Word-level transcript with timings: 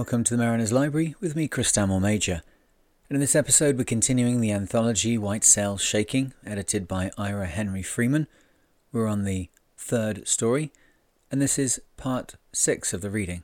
Welcome 0.00 0.24
to 0.24 0.34
the 0.34 0.42
Mariner's 0.42 0.72
Library 0.72 1.14
with 1.20 1.36
me, 1.36 1.46
Chris 1.46 1.68
Stanmore 1.68 2.00
Major. 2.00 2.42
And 3.10 3.16
in 3.16 3.20
this 3.20 3.36
episode, 3.36 3.76
we're 3.76 3.84
continuing 3.84 4.40
the 4.40 4.50
anthology 4.50 5.18
White 5.18 5.44
Sails 5.44 5.82
Shaking, 5.82 6.32
edited 6.42 6.88
by 6.88 7.10
Ira 7.18 7.46
Henry 7.46 7.82
Freeman. 7.82 8.26
We're 8.92 9.06
on 9.06 9.24
the 9.24 9.50
third 9.76 10.26
story, 10.26 10.72
and 11.30 11.42
this 11.42 11.58
is 11.58 11.82
part 11.98 12.36
six 12.50 12.94
of 12.94 13.02
the 13.02 13.10
reading. 13.10 13.42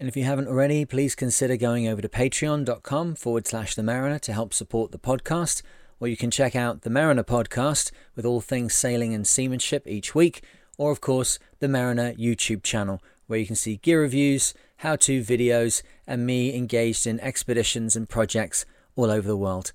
And 0.00 0.08
if 0.08 0.16
you 0.16 0.24
haven't 0.24 0.48
already, 0.48 0.86
please 0.86 1.14
consider 1.14 1.58
going 1.58 1.86
over 1.86 2.00
to 2.00 2.08
patreon.com 2.08 3.14
forward 3.14 3.46
slash 3.46 3.74
the 3.74 3.82
Mariner 3.82 4.18
to 4.20 4.32
help 4.32 4.54
support 4.54 4.92
the 4.92 4.98
podcast, 4.98 5.60
or 6.00 6.08
you 6.08 6.16
can 6.16 6.30
check 6.30 6.56
out 6.56 6.80
the 6.80 6.90
Mariner 6.90 7.22
podcast 7.22 7.90
with 8.16 8.24
all 8.24 8.40
things 8.40 8.72
sailing 8.72 9.12
and 9.12 9.26
seamanship 9.26 9.86
each 9.86 10.14
week, 10.14 10.42
or 10.78 10.90
of 10.90 11.02
course, 11.02 11.38
the 11.58 11.68
Mariner 11.68 12.14
YouTube 12.14 12.62
channel 12.62 13.02
where 13.26 13.38
you 13.38 13.46
can 13.46 13.56
see 13.56 13.76
gear 13.76 14.00
reviews, 14.00 14.54
how 14.78 14.96
to 14.96 15.22
videos, 15.22 15.82
and 16.06 16.26
me 16.26 16.54
engaged 16.54 17.06
in 17.06 17.20
expeditions 17.20 17.96
and 17.96 18.08
projects 18.08 18.66
all 18.96 19.10
over 19.10 19.26
the 19.26 19.36
world. 19.36 19.72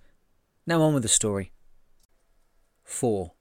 Now 0.66 0.82
on 0.82 0.94
with 0.94 1.04
the 1.04 1.10
story. 1.10 1.52
4. 2.84 3.32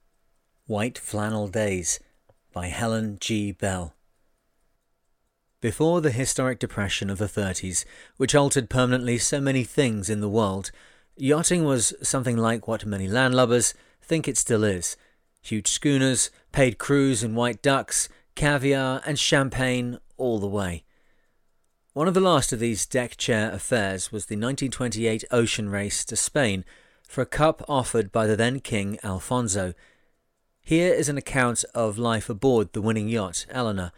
White 0.65 0.97
Flannel 0.97 1.47
Days 1.47 1.99
by 2.53 2.67
Helen 2.67 3.17
G. 3.19 3.51
Bell. 3.51 3.95
Before 5.61 5.99
the 5.99 6.11
historic 6.11 6.59
depression 6.59 7.09
of 7.09 7.17
the 7.17 7.25
30s, 7.25 7.83
which 8.17 8.33
altered 8.33 8.69
permanently 8.69 9.17
so 9.17 9.41
many 9.41 9.63
things 9.63 10.09
in 10.09 10.21
the 10.21 10.29
world, 10.29 10.71
yachting 11.17 11.65
was 11.65 11.93
something 12.01 12.37
like 12.37 12.67
what 12.67 12.85
many 12.85 13.07
landlubbers 13.07 13.73
think 14.01 14.27
it 14.27 14.37
still 14.37 14.63
is 14.63 14.97
huge 15.41 15.67
schooners, 15.67 16.29
paid 16.51 16.77
crews 16.77 17.23
and 17.23 17.35
white 17.35 17.61
ducks, 17.61 18.09
caviar, 18.39 19.01
and 19.05 19.19
champagne 19.19 19.99
all 20.15 20.39
the 20.39 20.47
way. 20.47 20.85
One 21.91 22.07
of 22.07 22.13
the 22.13 22.21
last 22.21 22.53
of 22.53 22.59
these 22.61 22.85
deck 22.85 23.17
chair 23.17 23.51
affairs 23.51 24.13
was 24.13 24.27
the 24.27 24.35
1928 24.35 25.25
ocean 25.29 25.67
race 25.67 26.05
to 26.05 26.15
Spain 26.15 26.63
for 27.05 27.21
a 27.21 27.25
cup 27.25 27.65
offered 27.67 28.13
by 28.13 28.25
the 28.25 28.37
then 28.37 28.61
King 28.61 28.97
Alfonso. 29.03 29.73
Here 30.61 30.93
is 30.93 31.09
an 31.09 31.17
account 31.17 31.65
of 31.75 31.97
life 31.97 32.29
aboard 32.29 32.71
the 32.71 32.81
winning 32.81 33.09
yacht, 33.09 33.45
Elena, 33.49 33.91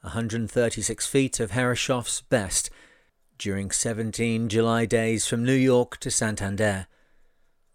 136 0.00 1.06
feet 1.06 1.38
of 1.38 1.52
Herreshoff's 1.52 2.22
best, 2.22 2.70
during 3.38 3.70
17 3.70 4.48
July 4.48 4.86
days 4.86 5.28
from 5.28 5.44
New 5.44 5.52
York 5.54 5.98
to 5.98 6.10
Santander. 6.10 6.88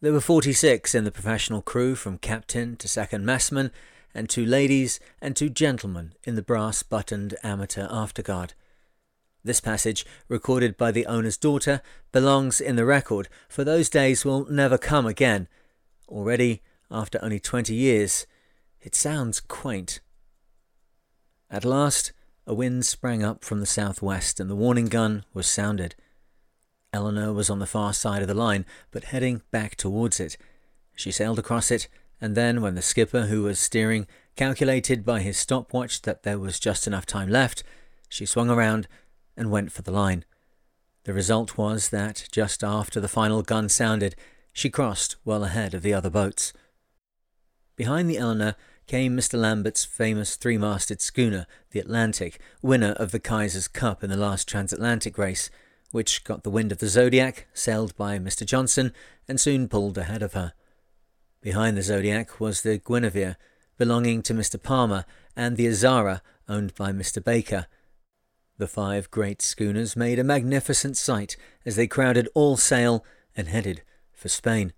There 0.02 0.11
were 0.11 0.20
46 0.20 0.94
in 0.94 1.06
the 1.06 1.11
professional 1.11 1.61
crew 1.61 1.95
from 1.95 2.17
captain 2.17 2.76
to 2.76 2.89
second 2.89 3.26
messman, 3.26 3.72
and 4.13 4.29
two 4.29 4.45
ladies 4.45 4.99
and 5.21 5.35
two 5.35 5.49
gentlemen 5.49 6.13
in 6.23 6.35
the 6.35 6.41
brass 6.41 6.83
buttoned 6.83 7.35
amateur 7.43 7.88
afterguard. 7.88 8.52
This 9.43 9.61
passage, 9.61 10.05
recorded 10.27 10.75
by 10.75 10.91
the 10.91 11.05
owner's 11.05 11.38
daughter, 11.38 11.81
belongs 12.11 12.59
in 12.59 12.75
the 12.75 12.85
record, 12.85 13.30
for 13.47 13.63
those 13.63 13.89
days 13.89 14.25
will 14.25 14.45
never 14.52 14.77
come 14.77 15.05
again. 15.05 15.47
Already, 16.07 16.61
after 16.91 17.19
only 17.21 17.39
twenty 17.39 17.75
years, 17.75 18.27
it 18.81 18.95
sounds 18.95 19.39
quaint. 19.39 20.02
At 21.49 21.63
last, 21.63 22.11
a 22.45 22.53
wind 22.53 22.85
sprang 22.85 23.23
up 23.23 23.43
from 23.45 23.59
the 23.59 23.65
southwest, 23.65 24.39
and 24.39 24.49
the 24.49 24.55
warning 24.55 24.87
gun 24.87 25.23
was 25.33 25.47
sounded. 25.47 25.95
Elena 26.91 27.31
was 27.31 27.49
on 27.49 27.59
the 27.59 27.67
far 27.67 27.93
side 27.93 28.21
of 28.21 28.27
the 28.27 28.33
line, 28.33 28.65
but 28.91 29.05
heading 29.05 29.43
back 29.52 29.75
towards 29.75 30.19
it. 30.19 30.37
She 30.95 31.11
sailed 31.11 31.39
across 31.39 31.71
it 31.71 31.87
and 32.21 32.35
then, 32.35 32.61
when 32.61 32.75
the 32.75 32.81
skipper, 32.81 33.23
who 33.23 33.43
was 33.43 33.59
steering, 33.59 34.07
calculated 34.35 35.05
by 35.05 35.21
his 35.21 35.37
stopwatch 35.37 36.02
that 36.03 36.23
there 36.23 36.39
was 36.39 36.59
just 36.59 36.87
enough 36.87 37.05
time 37.05 37.30
left, 37.30 37.63
she 38.09 38.25
swung 38.25 38.49
around 38.49 38.87
and 39.37 39.52
went 39.52 39.71
for 39.71 39.81
the 39.81 39.91
line. 39.91 40.25
The 41.03 41.13
result 41.13 41.57
was 41.57 41.89
that, 41.89 42.27
just 42.31 42.63
after 42.63 42.99
the 42.99 43.07
final 43.07 43.41
gun 43.41 43.69
sounded, 43.69 44.15
she 44.53 44.69
crossed 44.69 45.15
well 45.23 45.43
ahead 45.43 45.73
of 45.73 45.81
the 45.81 45.93
other 45.93 46.09
boats. 46.09 46.52
Behind 47.75 48.09
the 48.09 48.17
Elena 48.17 48.57
came 48.87 49.15
Mr. 49.15 49.39
Lambert's 49.39 49.86
famous 49.86 50.36
three 50.36 50.57
masted 50.57 50.99
schooner, 51.01 51.47
the 51.71 51.80
Atlantic, 51.80 52.39
winner 52.61 52.91
of 52.93 53.11
the 53.11 53.19
Kaiser's 53.19 53.67
Cup 53.67 54.03
in 54.03 54.09
the 54.09 54.17
last 54.17 54.47
transatlantic 54.47 55.17
race, 55.17 55.49
which 55.91 56.23
got 56.23 56.43
the 56.43 56.49
wind 56.49 56.71
of 56.71 56.80
the 56.80 56.87
Zodiac, 56.87 57.47
sailed 57.53 57.95
by 57.95 58.19
Mr. 58.19 58.45
Johnson, 58.45 58.91
and 59.27 59.39
soon 59.39 59.67
pulled 59.67 59.97
ahead 59.97 60.21
of 60.21 60.33
her. 60.33 60.53
Behind 61.42 61.77
the 61.77 61.82
Zodiac 61.82 62.39
was 62.39 62.61
the 62.61 62.77
Guinevere, 62.77 63.38
belonging 63.77 64.22
to 64.23 64.33
Mr. 64.33 64.61
Palmer, 64.61 65.05
and 65.38 65.55
the 65.55 65.67
Azara, 65.67 66.22
owned 66.50 66.76
by 66.76 66.92
Mr. 66.92 67.23
Baker. 67.23 67.67
The 68.58 68.67
five 68.67 69.10
great 69.10 69.42
schooners 69.42 69.95
made 69.95 70.20
a 70.20 70.23
magnificent 70.23 70.98
sight 70.98 71.38
as 71.66 71.78
they 71.78 71.88
crowded 71.88 72.28
all 72.33 72.58
sail 72.58 73.05
and 73.38 73.48
headed 73.48 73.83
for 74.11 74.28
Spain. 74.28 74.73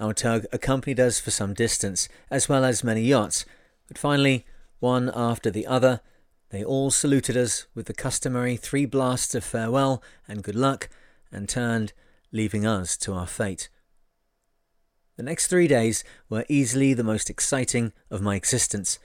Our 0.00 0.12
tug 0.12 0.46
accompanied 0.52 0.98
us 0.98 1.20
for 1.20 1.30
some 1.30 1.54
distance, 1.54 2.08
as 2.28 2.48
well 2.48 2.64
as 2.64 2.82
many 2.82 3.02
yachts, 3.02 3.44
but 3.86 3.96
finally, 3.96 4.44
one 4.80 5.12
after 5.14 5.48
the 5.48 5.68
other, 5.68 6.00
they 6.50 6.64
all 6.64 6.90
saluted 6.90 7.36
us 7.36 7.66
with 7.72 7.86
the 7.86 7.94
customary 7.94 8.56
three 8.56 8.84
blasts 8.84 9.36
of 9.36 9.44
farewell 9.44 10.02
and 10.26 10.42
good 10.42 10.56
luck, 10.56 10.88
and 11.30 11.48
turned, 11.48 11.92
leaving 12.32 12.66
us 12.66 12.96
to 12.96 13.12
our 13.12 13.28
fate. 13.28 13.68
The 15.16 15.22
next 15.22 15.48
three 15.48 15.68
days 15.68 16.04
were 16.30 16.46
easily 16.48 16.94
the 16.94 17.04
most 17.04 17.28
exciting 17.28 17.92
of 18.10 18.22
my 18.22 18.34
existence. 18.34 18.98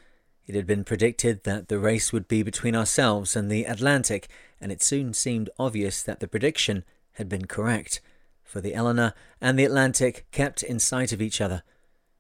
It 0.45 0.55
had 0.55 0.65
been 0.65 0.85
predicted 0.85 1.43
that 1.43 1.67
the 1.67 1.79
race 1.79 2.13
would 2.13 2.29
be 2.29 2.43
between 2.43 2.75
ourselves 2.75 3.35
and 3.35 3.51
the 3.51 3.65
Atlantic, 3.65 4.29
and 4.61 4.71
it 4.71 4.81
soon 4.81 5.13
seemed 5.13 5.49
obvious 5.59 6.01
that 6.01 6.21
the 6.21 6.27
prediction 6.27 6.85
had 7.13 7.27
been 7.27 7.45
correct, 7.45 7.99
for 8.41 8.61
the 8.61 8.73
Elena 8.73 9.13
and 9.41 9.59
the 9.59 9.65
Atlantic 9.65 10.25
kept 10.31 10.63
in 10.63 10.79
sight 10.79 11.11
of 11.11 11.21
each 11.21 11.41
other. 11.41 11.63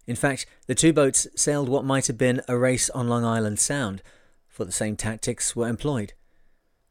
In 0.05 0.17
fact, 0.17 0.45
the 0.65 0.75
two 0.75 0.91
boats 0.91 1.25
sailed 1.35 1.69
what 1.69 1.85
might 1.85 2.07
have 2.07 2.17
been 2.17 2.41
a 2.49 2.57
race 2.57 2.89
on 2.89 3.07
Long 3.07 3.23
Island 3.23 3.57
Sound, 3.57 4.01
for 4.49 4.65
the 4.65 4.71
same 4.73 4.97
tactics 4.97 5.55
were 5.55 5.69
employed. 5.69 6.11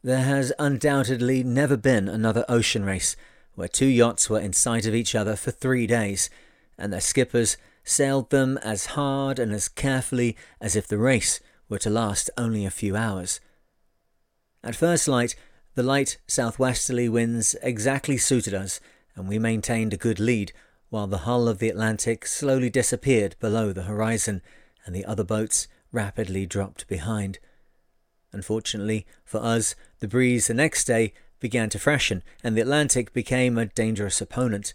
There 0.03 0.23
has 0.23 0.53
undoubtedly 0.59 1.45
never 1.45 1.77
been 1.77 2.09
another 2.09 2.47
ocean 2.49 2.85
race 2.85 3.17
where 3.55 3.69
two 3.69 3.87
yachts 3.87 4.31
were 4.31 4.41
in 4.41 4.53
sight 4.55 4.87
of 4.87 4.95
each 4.95 5.15
other 5.15 5.37
for 5.37 5.51
three 5.51 5.87
days 5.87 6.31
and 6.79 6.93
their 6.93 7.01
skippers 7.01 7.57
sailed 7.85 8.31
them 8.31 8.59
as 8.59 8.87
hard 8.87 9.39
and 9.39 9.53
as 9.53 9.69
carefully 9.69 10.37
as 10.61 10.77
if 10.77 10.89
the 10.89 10.99
race 10.99 11.41
were 11.69 11.79
to 11.79 11.91
last 11.91 12.31
only 12.37 12.65
a 12.65 12.71
few 12.71 12.97
hours. 12.97 13.41
At 14.63 14.77
first 14.77 15.09
light, 15.09 15.37
the 15.75 15.83
light 15.83 16.19
southwesterly 16.27 17.09
winds 17.09 17.55
exactly 17.63 18.17
suited 18.17 18.55
us, 18.55 18.81
and 19.15 19.29
we 19.29 19.39
maintained 19.39 19.93
a 19.93 19.99
good 19.99 20.19
lead, 20.19 20.53
while 20.89 21.07
the 21.07 21.19
hull 21.19 21.49
of 21.49 21.59
the 21.59 21.69
Atlantic 21.69 22.27
slowly 22.27 22.71
disappeared 22.71 23.37
below 23.41 23.73
the 23.73 23.83
horizon, 23.83 24.43
and 24.85 24.95
the 24.95 25.05
other 25.05 25.25
boats 25.25 25.69
rapidly 25.93 26.47
dropped 26.47 26.87
behind. 26.89 27.39
Unfortunately 28.33 29.07
for 29.25 29.39
us, 29.39 29.75
the 30.01 30.09
breeze 30.09 30.47
the 30.47 30.55
next 30.55 30.85
day 30.85 31.13
began 31.41 31.69
to 31.71 31.79
freshen, 31.79 32.23
and 32.43 32.57
the 32.57 32.61
Atlantic 32.61 33.13
became 33.13 33.59
a 33.59 33.67
dangerous 33.67 34.21
opponent. 34.21 34.73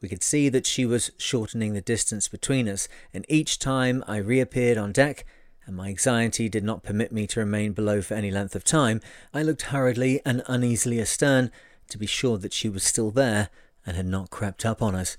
We 0.00 0.08
could 0.08 0.22
see 0.22 0.48
that 0.48 0.66
she 0.66 0.86
was 0.86 1.10
shortening 1.18 1.74
the 1.74 1.80
distance 1.80 2.28
between 2.28 2.68
us, 2.68 2.88
and 3.12 3.26
each 3.28 3.58
time 3.58 4.02
I 4.06 4.16
reappeared 4.16 4.78
on 4.78 4.92
deck, 4.92 5.26
and 5.66 5.76
my 5.76 5.88
anxiety 5.88 6.48
did 6.48 6.64
not 6.64 6.82
permit 6.82 7.12
me 7.12 7.26
to 7.28 7.40
remain 7.40 7.72
below 7.72 8.00
for 8.00 8.14
any 8.14 8.30
length 8.30 8.56
of 8.56 8.64
time, 8.64 9.00
I 9.34 9.42
looked 9.42 9.62
hurriedly 9.62 10.20
and 10.24 10.42
uneasily 10.46 11.00
astern 11.00 11.50
to 11.88 11.98
be 11.98 12.06
sure 12.06 12.38
that 12.38 12.52
she 12.52 12.68
was 12.68 12.82
still 12.82 13.10
there 13.10 13.50
and 13.84 13.96
had 13.96 14.06
not 14.06 14.30
crept 14.30 14.64
up 14.64 14.80
on 14.80 14.94
us. 14.94 15.16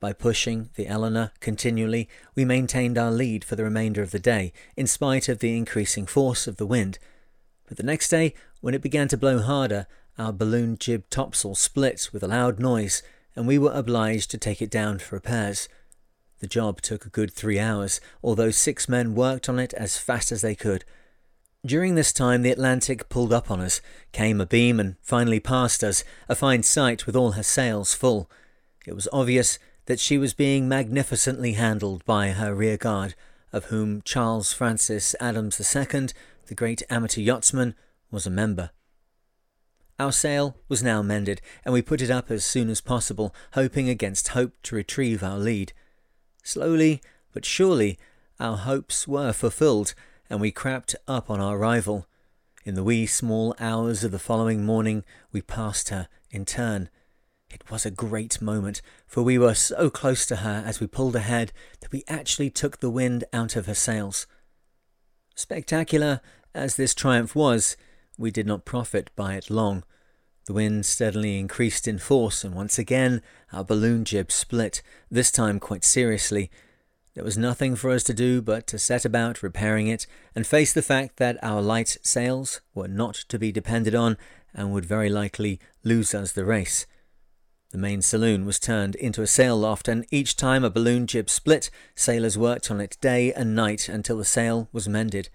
By 0.00 0.12
pushing 0.12 0.70
the 0.74 0.86
Elena 0.86 1.32
continually, 1.40 2.08
we 2.34 2.44
maintained 2.44 2.98
our 2.98 3.10
lead 3.10 3.44
for 3.44 3.56
the 3.56 3.64
remainder 3.64 4.02
of 4.02 4.10
the 4.10 4.18
day, 4.18 4.52
in 4.76 4.86
spite 4.86 5.28
of 5.28 5.38
the 5.38 5.56
increasing 5.56 6.06
force 6.06 6.46
of 6.46 6.56
the 6.56 6.66
wind. 6.66 6.98
But 7.66 7.76
the 7.76 7.82
next 7.82 8.08
day, 8.08 8.34
when 8.60 8.74
it 8.74 8.82
began 8.82 9.08
to 9.08 9.16
blow 9.16 9.40
harder, 9.40 9.86
our 10.16 10.32
balloon 10.32 10.78
jib 10.78 11.08
topsail 11.10 11.54
split 11.54 12.10
with 12.12 12.22
a 12.22 12.28
loud 12.28 12.58
noise, 12.58 13.02
and 13.34 13.46
we 13.46 13.58
were 13.58 13.72
obliged 13.72 14.30
to 14.30 14.38
take 14.38 14.60
it 14.60 14.70
down 14.70 14.98
for 14.98 15.16
repairs. 15.16 15.68
The 16.40 16.46
job 16.46 16.80
took 16.80 17.04
a 17.04 17.10
good 17.10 17.32
three 17.32 17.58
hours, 17.58 18.00
although 18.22 18.50
six 18.50 18.88
men 18.88 19.14
worked 19.14 19.48
on 19.48 19.58
it 19.58 19.74
as 19.74 19.98
fast 19.98 20.30
as 20.30 20.42
they 20.42 20.54
could. 20.54 20.84
During 21.66 21.96
this 21.96 22.12
time, 22.12 22.42
the 22.42 22.52
Atlantic 22.52 23.08
pulled 23.08 23.32
up 23.32 23.50
on 23.50 23.60
us, 23.60 23.80
came 24.12 24.40
abeam, 24.40 24.78
and 24.78 24.96
finally 25.02 25.40
passed 25.40 25.82
us, 25.82 26.04
a 26.28 26.36
fine 26.36 26.62
sight 26.62 27.06
with 27.06 27.16
all 27.16 27.32
her 27.32 27.42
sails 27.42 27.94
full. 27.94 28.30
It 28.86 28.94
was 28.94 29.08
obvious 29.12 29.58
that 29.86 29.98
she 29.98 30.18
was 30.18 30.34
being 30.34 30.68
magnificently 30.68 31.54
handled 31.54 32.04
by 32.04 32.30
her 32.30 32.54
rear 32.54 32.76
guard, 32.76 33.14
of 33.52 33.66
whom 33.66 34.02
Charles 34.02 34.52
Francis 34.52 35.16
Adams 35.18 35.60
II, 35.60 36.08
the 36.46 36.54
great 36.54 36.82
amateur 36.88 37.20
yachtsman, 37.20 37.74
was 38.10 38.26
a 38.26 38.30
member. 38.30 38.70
Our 39.98 40.12
sail 40.12 40.56
was 40.68 40.82
now 40.82 41.02
mended, 41.02 41.40
and 41.64 41.74
we 41.74 41.82
put 41.82 42.00
it 42.00 42.10
up 42.10 42.30
as 42.30 42.44
soon 42.44 42.70
as 42.70 42.80
possible, 42.80 43.34
hoping 43.54 43.88
against 43.88 44.28
hope 44.28 44.52
to 44.64 44.76
retrieve 44.76 45.22
our 45.22 45.38
lead. 45.38 45.72
Slowly 46.44 47.02
but 47.32 47.44
surely, 47.44 47.98
our 48.40 48.56
hopes 48.56 49.08
were 49.08 49.32
fulfilled, 49.32 49.94
and 50.30 50.40
we 50.40 50.50
crept 50.50 50.94
up 51.06 51.30
on 51.30 51.40
our 51.40 51.58
rival. 51.58 52.06
In 52.64 52.74
the 52.74 52.84
wee 52.84 53.06
small 53.06 53.54
hours 53.58 54.04
of 54.04 54.12
the 54.12 54.18
following 54.18 54.64
morning, 54.64 55.04
we 55.32 55.42
passed 55.42 55.88
her 55.88 56.08
in 56.30 56.44
turn. 56.44 56.90
It 57.50 57.70
was 57.70 57.84
a 57.84 57.90
great 57.90 58.40
moment, 58.40 58.82
for 59.06 59.22
we 59.22 59.38
were 59.38 59.54
so 59.54 59.90
close 59.90 60.26
to 60.26 60.36
her 60.36 60.62
as 60.64 60.80
we 60.80 60.86
pulled 60.86 61.16
ahead 61.16 61.52
that 61.80 61.90
we 61.92 62.04
actually 62.06 62.50
took 62.50 62.78
the 62.78 62.90
wind 62.90 63.24
out 63.32 63.56
of 63.56 63.66
her 63.66 63.74
sails. 63.74 64.26
Spectacular 65.34 66.20
as 66.54 66.76
this 66.76 66.94
triumph 66.94 67.34
was, 67.34 67.76
we 68.18 68.30
did 68.30 68.46
not 68.46 68.64
profit 68.64 69.10
by 69.16 69.36
it 69.36 69.48
long. 69.48 69.84
The 70.46 70.52
wind 70.52 70.84
steadily 70.84 71.38
increased 71.38 71.86
in 71.86 71.98
force, 71.98 72.42
and 72.42 72.54
once 72.54 72.78
again 72.78 73.22
our 73.52 73.64
balloon 73.64 74.04
jib 74.04 74.32
split, 74.32 74.82
this 75.10 75.30
time 75.30 75.60
quite 75.60 75.84
seriously. 75.84 76.50
There 77.14 77.24
was 77.24 77.38
nothing 77.38 77.76
for 77.76 77.90
us 77.90 78.02
to 78.04 78.14
do 78.14 78.42
but 78.42 78.66
to 78.68 78.78
set 78.78 79.04
about 79.04 79.42
repairing 79.42 79.88
it 79.88 80.06
and 80.34 80.46
face 80.46 80.72
the 80.72 80.82
fact 80.82 81.16
that 81.16 81.38
our 81.42 81.60
light 81.60 81.98
sails 82.02 82.60
were 82.74 82.88
not 82.88 83.14
to 83.28 83.38
be 83.38 83.52
depended 83.52 83.94
on 83.94 84.16
and 84.54 84.72
would 84.72 84.84
very 84.84 85.08
likely 85.08 85.60
lose 85.84 86.14
us 86.14 86.32
the 86.32 86.44
race. 86.44 86.86
The 87.70 87.78
main 87.78 88.00
saloon 88.00 88.46
was 88.46 88.58
turned 88.58 88.94
into 88.94 89.20
a 89.20 89.26
sail 89.26 89.56
loft, 89.56 89.88
and 89.88 90.06
each 90.10 90.36
time 90.36 90.64
a 90.64 90.70
balloon 90.70 91.06
jib 91.06 91.28
split, 91.28 91.70
sailors 91.94 92.38
worked 92.38 92.70
on 92.70 92.80
it 92.80 92.96
day 93.02 93.32
and 93.34 93.54
night 93.54 93.88
until 93.88 94.16
the 94.16 94.24
sail 94.24 94.68
was 94.72 94.88
mended. 94.88 95.28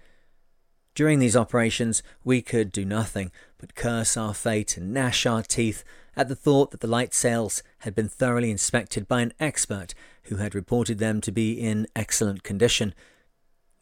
During 0.94 1.18
these 1.18 1.36
operations, 1.36 2.02
we 2.22 2.40
could 2.40 2.70
do 2.70 2.84
nothing 2.84 3.32
but 3.58 3.74
curse 3.74 4.16
our 4.16 4.32
fate 4.32 4.76
and 4.76 4.92
gnash 4.92 5.26
our 5.26 5.42
teeth 5.42 5.82
at 6.16 6.28
the 6.28 6.36
thought 6.36 6.70
that 6.70 6.80
the 6.80 6.86
light 6.86 7.12
sails 7.12 7.62
had 7.78 7.94
been 7.94 8.08
thoroughly 8.08 8.50
inspected 8.50 9.08
by 9.08 9.20
an 9.20 9.32
expert 9.40 9.94
who 10.24 10.36
had 10.36 10.54
reported 10.54 10.98
them 10.98 11.20
to 11.20 11.32
be 11.32 11.54
in 11.54 11.88
excellent 11.96 12.44
condition. 12.44 12.94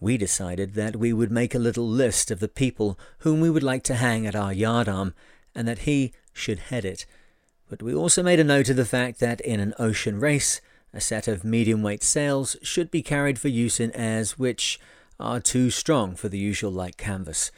We 0.00 0.16
decided 0.16 0.74
that 0.74 0.96
we 0.96 1.12
would 1.12 1.30
make 1.30 1.54
a 1.54 1.58
little 1.60 1.86
list 1.86 2.30
of 2.30 2.40
the 2.40 2.48
people 2.48 2.98
whom 3.18 3.40
we 3.40 3.50
would 3.50 3.62
like 3.62 3.82
to 3.84 3.94
hang 3.94 4.26
at 4.26 4.34
our 4.34 4.52
yardarm, 4.52 5.12
and 5.54 5.68
that 5.68 5.80
he 5.80 6.12
should 6.32 6.58
head 6.58 6.84
it. 6.84 7.04
But 7.68 7.82
we 7.82 7.94
also 7.94 8.22
made 8.22 8.40
a 8.40 8.44
note 8.44 8.70
of 8.70 8.76
the 8.76 8.86
fact 8.86 9.20
that 9.20 9.40
in 9.42 9.60
an 9.60 9.74
ocean 9.78 10.18
race, 10.18 10.60
a 10.94 11.00
set 11.00 11.28
of 11.28 11.44
medium 11.44 11.82
weight 11.82 12.02
sails 12.02 12.56
should 12.62 12.90
be 12.90 13.02
carried 13.02 13.38
for 13.38 13.48
use 13.48 13.78
in 13.78 13.92
airs 13.92 14.38
which 14.38 14.80
are 15.22 15.40
too 15.40 15.70
strong 15.70 16.14
for 16.14 16.28
the 16.28 16.38
usual 16.38 16.70
light 16.70 16.96
canvas. 16.98 17.50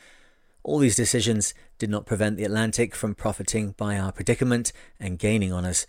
All 0.62 0.78
these 0.78 0.96
decisions 0.96 1.52
did 1.78 1.90
not 1.90 2.06
prevent 2.06 2.36
the 2.36 2.44
Atlantic 2.44 2.94
from 2.94 3.14
profiting 3.14 3.72
by 3.72 3.98
our 3.98 4.12
predicament 4.12 4.72
and 5.00 5.18
gaining 5.18 5.52
on 5.52 5.64
us. 5.64 5.86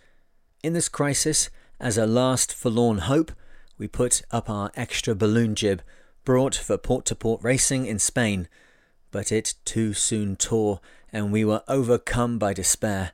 In 0.63 0.73
this 0.73 0.89
crisis, 0.89 1.49
as 1.79 1.97
a 1.97 2.07
last 2.07 2.53
forlorn 2.53 2.99
hope, 2.99 3.31
we 3.77 3.87
put 3.87 4.21
up 4.31 4.49
our 4.49 4.71
extra 4.75 5.13
balloon 5.13 5.55
jib, 5.55 5.81
brought 6.23 6.55
for 6.55 6.77
port 6.77 7.05
to 7.05 7.15
port 7.15 7.43
racing 7.43 7.85
in 7.85 7.99
Spain, 7.99 8.47
but 9.11 9.31
it 9.31 9.55
too 9.65 9.93
soon 9.93 10.35
tore, 10.35 10.79
and 11.11 11.31
we 11.31 11.45
were 11.45 11.63
overcome 11.67 12.39
by 12.39 12.53
despair. 12.53 13.11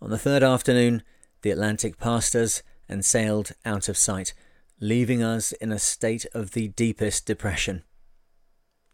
On 0.00 0.10
the 0.10 0.18
third 0.18 0.42
afternoon, 0.42 1.02
the 1.42 1.50
Atlantic 1.50 1.98
passed 1.98 2.34
us 2.34 2.62
and 2.88 3.04
sailed 3.04 3.52
out 3.64 3.88
of 3.88 3.96
sight, 3.96 4.34
leaving 4.82 5.22
us 5.22 5.52
in 5.52 5.70
a 5.70 5.78
state 5.78 6.26
of 6.34 6.50
the 6.50 6.66
deepest 6.66 7.24
depression. 7.24 7.84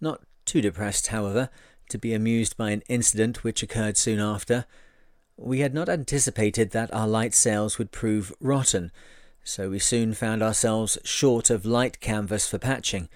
Not 0.02 0.20
too 0.44 0.60
depressed, 0.60 1.06
however, 1.06 1.48
to 1.88 1.96
be 1.96 2.12
amused 2.12 2.58
by 2.58 2.72
an 2.72 2.82
incident 2.90 3.42
which 3.42 3.62
occurred 3.62 3.96
soon 3.96 4.20
after. 4.20 4.66
We 5.38 5.60
had 5.60 5.72
not 5.72 5.88
anticipated 5.88 6.72
that 6.72 6.92
our 6.92 7.08
light 7.08 7.32
sails 7.32 7.78
would 7.78 7.90
prove 7.90 8.34
rotten, 8.38 8.92
so 9.42 9.70
we 9.70 9.78
soon 9.78 10.12
found 10.12 10.42
ourselves 10.42 10.98
short 11.04 11.48
of 11.48 11.64
light 11.64 12.00
canvas 12.00 12.46
for 12.46 12.58
patching. 12.58 13.08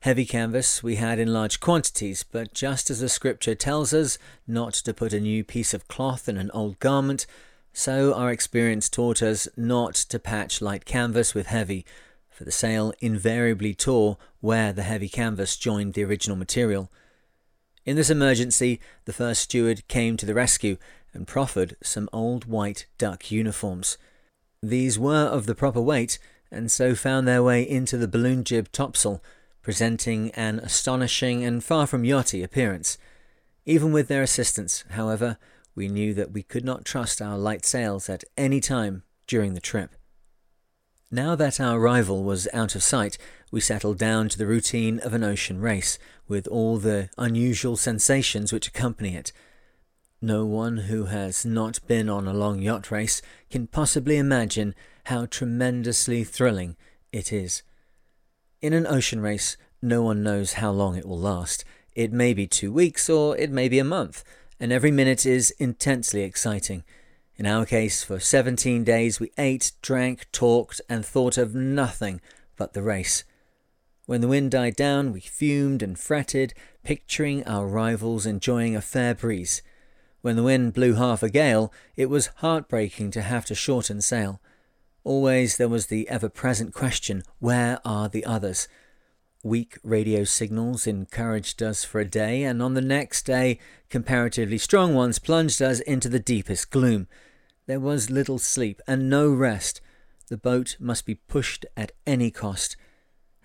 Heavy 0.00 0.24
canvas 0.24 0.82
we 0.82 0.94
had 0.94 1.18
in 1.18 1.30
large 1.30 1.60
quantities, 1.60 2.22
but 2.22 2.54
just 2.54 2.88
as 2.88 3.00
the 3.00 3.10
scripture 3.10 3.54
tells 3.54 3.92
us 3.92 4.16
not 4.46 4.72
to 4.72 4.94
put 4.94 5.12
a 5.12 5.20
new 5.20 5.44
piece 5.44 5.74
of 5.74 5.88
cloth 5.88 6.26
in 6.26 6.38
an 6.38 6.50
old 6.52 6.78
garment, 6.78 7.26
so 7.78 8.12
our 8.12 8.32
experience 8.32 8.88
taught 8.88 9.22
us 9.22 9.46
not 9.56 9.94
to 9.94 10.18
patch 10.18 10.60
light 10.60 10.84
canvas 10.84 11.32
with 11.32 11.46
heavy, 11.46 11.86
for 12.28 12.42
the 12.42 12.50
sail 12.50 12.92
invariably 12.98 13.72
tore 13.72 14.16
where 14.40 14.72
the 14.72 14.82
heavy 14.82 15.08
canvas 15.08 15.56
joined 15.56 15.94
the 15.94 16.02
original 16.02 16.36
material. 16.36 16.90
In 17.84 17.94
this 17.94 18.10
emergency, 18.10 18.80
the 19.04 19.12
first 19.12 19.42
steward 19.42 19.86
came 19.86 20.16
to 20.16 20.26
the 20.26 20.34
rescue 20.34 20.76
and 21.14 21.24
proffered 21.24 21.76
some 21.80 22.08
old 22.12 22.46
white 22.46 22.86
duck 22.98 23.30
uniforms. 23.30 23.96
These 24.60 24.98
were 24.98 25.26
of 25.26 25.46
the 25.46 25.54
proper 25.54 25.80
weight, 25.80 26.18
and 26.50 26.72
so 26.72 26.96
found 26.96 27.28
their 27.28 27.44
way 27.44 27.62
into 27.62 27.96
the 27.96 28.08
balloon 28.08 28.42
jib 28.42 28.72
topsail, 28.72 29.22
presenting 29.62 30.32
an 30.32 30.58
astonishing 30.58 31.44
and 31.44 31.62
far 31.62 31.86
from 31.86 32.02
yachty 32.02 32.42
appearance. 32.42 32.98
Even 33.66 33.92
with 33.92 34.08
their 34.08 34.22
assistance, 34.22 34.82
however, 34.90 35.38
we 35.78 35.86
knew 35.86 36.12
that 36.12 36.32
we 36.32 36.42
could 36.42 36.64
not 36.64 36.84
trust 36.84 37.22
our 37.22 37.38
light 37.38 37.64
sails 37.64 38.08
at 38.08 38.24
any 38.36 38.60
time 38.60 39.04
during 39.28 39.54
the 39.54 39.60
trip. 39.60 39.94
Now 41.08 41.36
that 41.36 41.60
our 41.60 41.78
rival 41.78 42.24
was 42.24 42.48
out 42.52 42.74
of 42.74 42.82
sight, 42.82 43.16
we 43.52 43.60
settled 43.60 43.96
down 43.96 44.28
to 44.30 44.38
the 44.38 44.48
routine 44.48 44.98
of 44.98 45.14
an 45.14 45.22
ocean 45.22 45.60
race, 45.60 45.96
with 46.26 46.48
all 46.48 46.78
the 46.78 47.10
unusual 47.16 47.76
sensations 47.76 48.52
which 48.52 48.66
accompany 48.66 49.14
it. 49.14 49.32
No 50.20 50.44
one 50.44 50.78
who 50.88 51.04
has 51.04 51.46
not 51.46 51.78
been 51.86 52.08
on 52.08 52.26
a 52.26 52.34
long 52.34 52.60
yacht 52.60 52.90
race 52.90 53.22
can 53.48 53.68
possibly 53.68 54.16
imagine 54.16 54.74
how 55.04 55.26
tremendously 55.26 56.24
thrilling 56.24 56.76
it 57.12 57.32
is. 57.32 57.62
In 58.60 58.72
an 58.72 58.88
ocean 58.88 59.20
race, 59.20 59.56
no 59.80 60.02
one 60.02 60.24
knows 60.24 60.54
how 60.54 60.72
long 60.72 60.96
it 60.96 61.06
will 61.06 61.20
last. 61.20 61.64
It 61.94 62.12
may 62.12 62.34
be 62.34 62.48
two 62.48 62.72
weeks 62.72 63.08
or 63.08 63.36
it 63.36 63.52
may 63.52 63.68
be 63.68 63.78
a 63.78 63.84
month 63.84 64.24
and 64.60 64.72
every 64.72 64.90
minute 64.90 65.24
is 65.24 65.50
intensely 65.52 66.22
exciting. 66.22 66.84
In 67.36 67.46
our 67.46 67.64
case, 67.64 68.02
for 68.02 68.18
17 68.18 68.82
days 68.82 69.20
we 69.20 69.30
ate, 69.38 69.72
drank, 69.82 70.26
talked, 70.32 70.80
and 70.88 71.06
thought 71.06 71.38
of 71.38 71.54
nothing 71.54 72.20
but 72.56 72.72
the 72.72 72.82
race. 72.82 73.24
When 74.06 74.20
the 74.20 74.28
wind 74.28 74.50
died 74.50 74.74
down, 74.74 75.12
we 75.12 75.20
fumed 75.20 75.82
and 75.82 75.98
fretted, 75.98 76.54
picturing 76.82 77.44
our 77.46 77.66
rivals 77.66 78.26
enjoying 78.26 78.74
a 78.74 78.80
fair 78.80 79.14
breeze. 79.14 79.62
When 80.22 80.34
the 80.34 80.42
wind 80.42 80.72
blew 80.72 80.94
half 80.94 81.22
a 81.22 81.28
gale, 81.28 81.72
it 81.94 82.06
was 82.06 82.30
heartbreaking 82.36 83.12
to 83.12 83.22
have 83.22 83.44
to 83.44 83.54
shorten 83.54 84.00
sail. 84.00 84.40
Always 85.04 85.56
there 85.56 85.68
was 85.68 85.86
the 85.86 86.08
ever 86.08 86.28
present 86.28 86.74
question 86.74 87.22
where 87.38 87.80
are 87.84 88.08
the 88.08 88.24
others? 88.24 88.66
Weak 89.48 89.78
radio 89.82 90.24
signals 90.24 90.86
encouraged 90.86 91.62
us 91.62 91.82
for 91.82 92.00
a 92.00 92.04
day, 92.04 92.42
and 92.42 92.60
on 92.60 92.74
the 92.74 92.82
next 92.82 93.22
day, 93.24 93.58
comparatively 93.88 94.58
strong 94.58 94.94
ones 94.94 95.18
plunged 95.18 95.62
us 95.62 95.80
into 95.80 96.10
the 96.10 96.18
deepest 96.18 96.70
gloom. 96.70 97.08
There 97.66 97.80
was 97.80 98.10
little 98.10 98.38
sleep 98.38 98.82
and 98.86 99.08
no 99.08 99.30
rest. 99.30 99.80
The 100.28 100.36
boat 100.36 100.76
must 100.78 101.06
be 101.06 101.14
pushed 101.14 101.64
at 101.78 101.92
any 102.06 102.30
cost. 102.30 102.76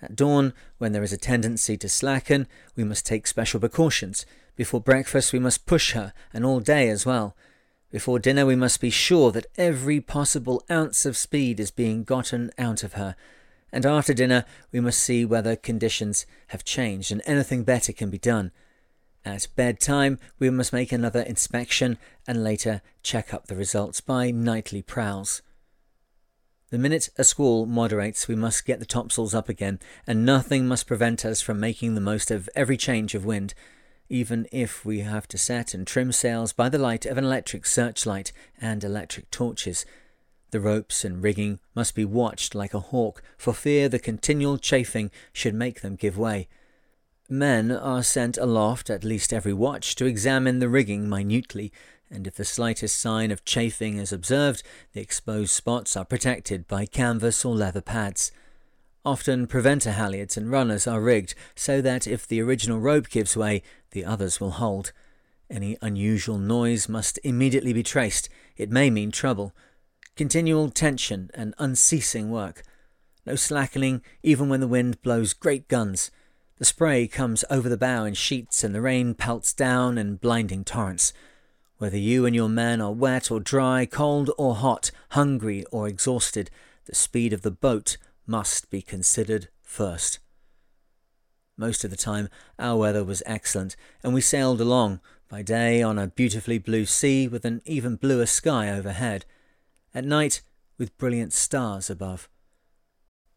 At 0.01 0.13
dawn, 0.13 0.51
when 0.77 0.91
there 0.91 1.03
is 1.03 1.13
a 1.13 1.17
tendency 1.17 1.77
to 1.77 1.87
slacken, 1.87 2.49
we 2.75 2.83
must 2.83 3.05
take 3.05 3.25
special 3.25 3.61
precautions. 3.61 4.25
Before 4.57 4.81
breakfast, 4.81 5.31
we 5.31 5.39
must 5.39 5.65
push 5.65 5.93
her, 5.93 6.11
and 6.33 6.43
all 6.43 6.59
day 6.59 6.89
as 6.89 7.05
well. 7.05 7.33
Before 7.91 8.19
dinner, 8.19 8.45
we 8.45 8.57
must 8.57 8.81
be 8.81 8.89
sure 8.89 9.31
that 9.31 9.47
every 9.55 10.01
possible 10.01 10.65
ounce 10.69 11.05
of 11.05 11.15
speed 11.15 11.61
is 11.61 11.71
being 11.71 12.03
gotten 12.03 12.51
out 12.57 12.83
of 12.83 12.93
her 12.93 13.15
and 13.73 13.85
after 13.85 14.13
dinner 14.13 14.45
we 14.71 14.79
must 14.79 14.99
see 14.99 15.25
whether 15.25 15.57
conditions 15.57 16.25
have 16.47 16.63
changed 16.63 17.11
and 17.11 17.21
anything 17.25 17.63
better 17.63 17.91
can 17.91 18.09
be 18.09 18.19
done. 18.19 18.51
At 19.25 19.47
bedtime, 19.55 20.19
we 20.37 20.49
must 20.49 20.73
make 20.73 20.91
another 20.91 21.21
inspection 21.21 21.97
and 22.27 22.43
later 22.43 22.81
check 23.01 23.33
up 23.33 23.47
the 23.47 23.55
results 23.55 23.99
by 24.01 24.31
nightly 24.31 24.81
prowls. 24.81 25.41
The 26.69 26.77
minute 26.77 27.09
a 27.17 27.23
squall 27.23 27.65
moderates, 27.65 28.27
we 28.27 28.35
must 28.35 28.65
get 28.65 28.79
the 28.79 28.85
topsails 28.85 29.33
up 29.33 29.47
again, 29.47 29.79
and 30.07 30.25
nothing 30.25 30.67
must 30.67 30.87
prevent 30.87 31.23
us 31.23 31.41
from 31.41 31.59
making 31.59 31.95
the 31.95 32.01
most 32.01 32.31
of 32.31 32.49
every 32.55 32.77
change 32.77 33.15
of 33.15 33.25
wind, 33.25 33.53
even 34.09 34.47
if 34.51 34.83
we 34.83 34.99
have 34.99 35.27
to 35.29 35.37
set 35.37 35.73
and 35.73 35.87
trim 35.87 36.11
sails 36.11 36.51
by 36.51 36.69
the 36.69 36.77
light 36.79 37.05
of 37.05 37.17
an 37.17 37.23
electric 37.23 37.65
searchlight 37.65 38.33
and 38.59 38.83
electric 38.83 39.29
torches 39.31 39.85
the 40.53 40.61
ropes 40.61 41.03
and 41.03 41.21
rigging 41.21 41.59
must 41.75 41.95
be 41.95 42.05
watched 42.05 42.55
like 42.55 42.73
a 42.73 42.79
hawk, 42.79 43.21
for 43.37 43.53
fear 43.53 43.89
the 43.89 43.99
continual 43.99 44.57
chafing 44.57 45.11
should 45.33 45.53
make 45.53 45.81
them 45.81 45.97
give 45.97 46.17
way. 46.17 46.47
Men 47.27 47.71
are 47.71 48.03
sent 48.03 48.37
aloft 48.37 48.89
at 48.89 49.03
least 49.03 49.33
every 49.33 49.51
watch 49.51 49.95
to 49.95 50.05
examine 50.05 50.59
the 50.59 50.69
rigging 50.69 51.09
minutely, 51.09 51.73
and 52.09 52.27
if 52.27 52.35
the 52.35 52.45
slightest 52.45 52.97
sign 52.97 53.31
of 53.31 53.43
chafing 53.43 53.97
is 53.97 54.13
observed, 54.13 54.63
the 54.93 55.01
exposed 55.01 55.49
spots 55.49 55.97
are 55.97 56.05
protected 56.05 56.67
by 56.67 56.85
canvas 56.85 57.43
or 57.43 57.55
leather 57.55 57.81
pads. 57.81 58.31
Often 59.03 59.47
preventer 59.47 59.91
halyards 59.91 60.37
and 60.37 60.51
runners 60.51 60.87
are 60.87 61.01
rigged 61.01 61.35
so 61.55 61.81
that 61.81 62.07
if 62.07 62.27
the 62.27 62.41
original 62.41 62.79
rope 62.79 63.09
gives 63.09 63.35
way, 63.35 63.63
the 63.91 64.05
others 64.05 64.39
will 64.39 64.51
hold. 64.51 64.93
Any 65.49 65.77
unusual 65.81 66.37
noise 66.37 66.87
must 66.87 67.19
immediately 67.23 67.73
be 67.73 67.83
traced. 67.83 68.29
It 68.55 68.71
may 68.71 68.89
mean 68.89 69.11
trouble. 69.11 69.53
Continual 70.15 70.69
tension 70.69 71.31
and 71.33 71.55
unceasing 71.57 72.29
work. 72.29 72.61
No 73.25 73.35
slackening 73.35 74.03
even 74.21 74.47
when 74.47 74.59
the 74.59 74.67
wind 74.67 75.01
blows 75.01 75.33
great 75.33 75.67
guns. 75.67 76.11
The 76.57 76.65
spray 76.65 77.07
comes 77.07 77.43
over 77.49 77.67
the 77.67 77.77
bow 77.77 78.05
in 78.05 78.13
sheets 78.13 78.63
and 78.63 78.75
the 78.75 78.81
rain 78.81 79.15
pelts 79.15 79.53
down 79.53 79.97
in 79.97 80.17
blinding 80.17 80.65
torrents. 80.65 81.13
Whether 81.79 81.97
you 81.97 82.27
and 82.27 82.35
your 82.35 82.47
men 82.47 82.79
are 82.79 82.91
wet 82.91 83.31
or 83.31 83.39
dry, 83.39 83.87
cold 83.87 84.29
or 84.37 84.53
hot, 84.53 84.91
hungry 85.09 85.65
or 85.71 85.87
exhausted, 85.87 86.51
the 86.85 86.93
speed 86.93 87.33
of 87.33 87.41
the 87.41 87.49
boat 87.49 87.97
must 88.27 88.69
be 88.69 88.83
considered 88.83 89.49
first. 89.63 90.19
Most 91.57 91.83
of 91.83 91.89
the 91.89 91.97
time, 91.97 92.29
our 92.59 92.77
weather 92.77 93.03
was 93.03 93.23
excellent, 93.25 93.75
and 94.03 94.13
we 94.13 94.21
sailed 94.21 94.61
along, 94.61 94.99
by 95.27 95.41
day 95.41 95.81
on 95.81 95.97
a 95.97 96.07
beautifully 96.07 96.59
blue 96.59 96.85
sea 96.85 97.27
with 97.27 97.45
an 97.45 97.61
even 97.65 97.95
bluer 97.95 98.27
sky 98.27 98.69
overhead, 98.69 99.25
at 99.93 100.05
night 100.05 100.41
with 100.77 100.97
brilliant 100.97 101.33
stars 101.33 101.89
above. 101.89 102.29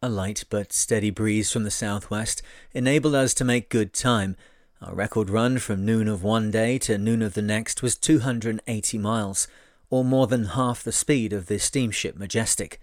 A 0.03 0.09
light 0.09 0.45
but 0.51 0.73
steady 0.73 1.11
breeze 1.11 1.51
from 1.53 1.65
the 1.65 1.71
southwest 1.71 2.43
enabled 2.73 3.15
us 3.15 3.35
to 3.35 3.45
make 3.45 3.71
good 3.71 3.93
time. 3.93 4.37
Our 4.81 4.95
record 4.95 5.31
run 5.31 5.59
from 5.59 5.85
noon 5.85 6.07
of 6.07 6.23
one 6.23 6.51
day 6.51 6.79
to 6.81 6.99
noon 6.99 7.23
of 7.23 7.35
the 7.35 7.43
next 7.43 7.83
was 7.83 7.97
280 7.97 8.99
miles, 8.99 9.49
or 9.89 10.05
more 10.05 10.27
than 10.27 10.45
half 10.47 10.83
the 10.83 10.93
speed 10.93 11.33
of 11.33 11.47
the 11.47 11.59
steamship 11.59 12.17
Majestic. 12.17 12.81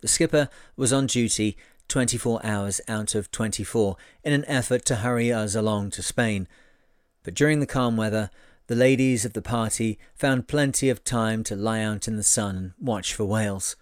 The 0.00 0.08
skipper 0.08 0.48
was 0.76 0.92
on 0.92 1.06
duty 1.06 1.56
24 1.88 2.40
hours 2.44 2.80
out 2.88 3.14
of 3.14 3.30
24 3.30 3.96
in 4.24 4.32
an 4.32 4.44
effort 4.46 4.84
to 4.86 4.96
hurry 4.96 5.32
us 5.32 5.54
along 5.54 5.90
to 5.90 6.02
Spain. 6.02 6.48
But 7.22 7.34
during 7.34 7.60
the 7.60 7.66
calm 7.66 7.96
weather, 7.96 8.30
the 8.72 8.78
ladies 8.78 9.26
of 9.26 9.34
the 9.34 9.42
party 9.42 9.98
found 10.14 10.48
plenty 10.48 10.88
of 10.88 11.04
time 11.04 11.44
to 11.44 11.54
lie 11.54 11.82
out 11.82 12.08
in 12.08 12.16
the 12.16 12.22
sun 12.22 12.56
and 12.56 12.72
watch 12.80 13.12
for 13.12 13.26
whales. 13.26 13.76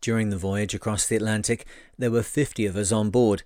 During 0.00 0.30
the 0.30 0.36
voyage 0.36 0.74
across 0.74 1.06
the 1.06 1.14
Atlantic, 1.14 1.64
there 1.96 2.10
were 2.10 2.24
50 2.24 2.66
of 2.66 2.74
us 2.74 2.90
on 2.90 3.10
board. 3.10 3.44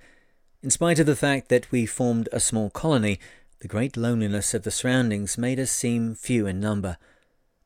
In 0.63 0.71
spite 0.71 0.99
of 0.99 1.05
the 1.05 1.15
fact 1.15 1.51
that 1.51 1.71
we 1.71 1.85
formed 1.85 2.31
a 2.33 2.41
small 2.41 2.71
colony, 2.71 3.21
the 3.59 3.69
great 3.69 3.99
loneliness 3.99 4.55
of 4.55 4.63
the 4.63 4.71
surroundings 4.71 5.37
made 5.37 5.61
us 5.61 5.71
seem 5.71 6.15
few 6.15 6.47
in 6.47 6.59
number. 6.59 6.97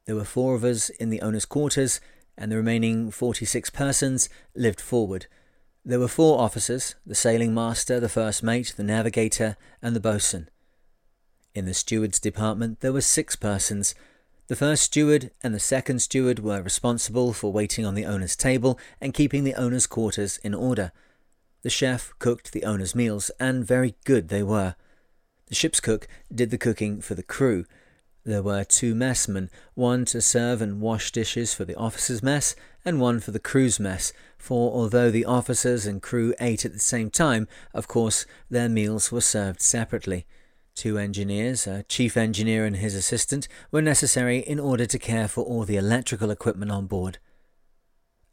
There 0.06 0.16
were 0.16 0.24
four 0.24 0.56
of 0.56 0.64
us 0.64 0.88
in 0.88 1.10
the 1.10 1.22
owner's 1.22 1.46
quarters, 1.46 2.00
and 2.36 2.50
the 2.50 2.56
remaining 2.56 3.12
46 3.12 3.70
persons 3.70 4.28
lived 4.56 4.80
forward. 4.80 5.26
There 5.84 6.00
were 6.00 6.08
four 6.08 6.40
officers 6.40 6.96
the 7.06 7.14
sailing 7.14 7.54
master, 7.54 8.00
the 8.00 8.08
first 8.08 8.42
mate, 8.42 8.74
the 8.76 8.82
navigator, 8.82 9.56
and 9.80 9.94
the 9.94 10.00
boatswain. 10.00 10.48
In 11.54 11.66
the 11.66 11.74
steward's 11.74 12.18
department, 12.18 12.80
there 12.80 12.92
were 12.92 13.00
six 13.00 13.36
persons. 13.36 13.94
The 14.48 14.56
first 14.56 14.82
steward 14.82 15.30
and 15.40 15.54
the 15.54 15.60
second 15.60 16.00
steward 16.00 16.40
were 16.40 16.60
responsible 16.60 17.32
for 17.32 17.52
waiting 17.52 17.86
on 17.86 17.94
the 17.94 18.04
owner's 18.04 18.34
table 18.34 18.76
and 19.00 19.14
keeping 19.14 19.44
the 19.44 19.54
owner's 19.54 19.86
quarters 19.86 20.38
in 20.38 20.52
order. 20.52 20.90
The 21.62 21.70
chef 21.70 22.12
cooked 22.18 22.52
the 22.52 22.64
owner's 22.64 22.96
meals, 22.96 23.30
and 23.38 23.64
very 23.64 23.94
good 24.04 24.28
they 24.28 24.42
were. 24.42 24.74
The 25.46 25.54
ship's 25.54 25.78
cook 25.78 26.08
did 26.34 26.50
the 26.50 26.58
cooking 26.58 27.00
for 27.00 27.14
the 27.14 27.22
crew. 27.22 27.66
There 28.24 28.42
were 28.42 28.64
two 28.64 28.94
messmen, 28.94 29.48
one 29.74 30.04
to 30.06 30.20
serve 30.20 30.60
and 30.60 30.80
wash 30.80 31.12
dishes 31.12 31.54
for 31.54 31.64
the 31.64 31.76
officers' 31.76 32.22
mess, 32.22 32.56
and 32.84 33.00
one 33.00 33.20
for 33.20 33.30
the 33.30 33.38
crew's 33.38 33.78
mess, 33.78 34.12
for 34.36 34.72
although 34.72 35.10
the 35.10 35.24
officers 35.24 35.86
and 35.86 36.02
crew 36.02 36.34
ate 36.40 36.64
at 36.64 36.72
the 36.72 36.80
same 36.80 37.10
time, 37.10 37.46
of 37.72 37.86
course 37.86 38.26
their 38.50 38.68
meals 38.68 39.12
were 39.12 39.20
served 39.20 39.62
separately. 39.62 40.26
Two 40.74 40.98
engineers, 40.98 41.66
a 41.66 41.84
chief 41.84 42.16
engineer 42.16 42.64
and 42.64 42.76
his 42.76 42.94
assistant, 42.94 43.46
were 43.70 43.80
necessary 43.80 44.38
in 44.38 44.58
order 44.58 44.86
to 44.86 44.98
care 44.98 45.28
for 45.28 45.44
all 45.44 45.64
the 45.64 45.76
electrical 45.76 46.30
equipment 46.30 46.72
on 46.72 46.86
board. 46.86 47.18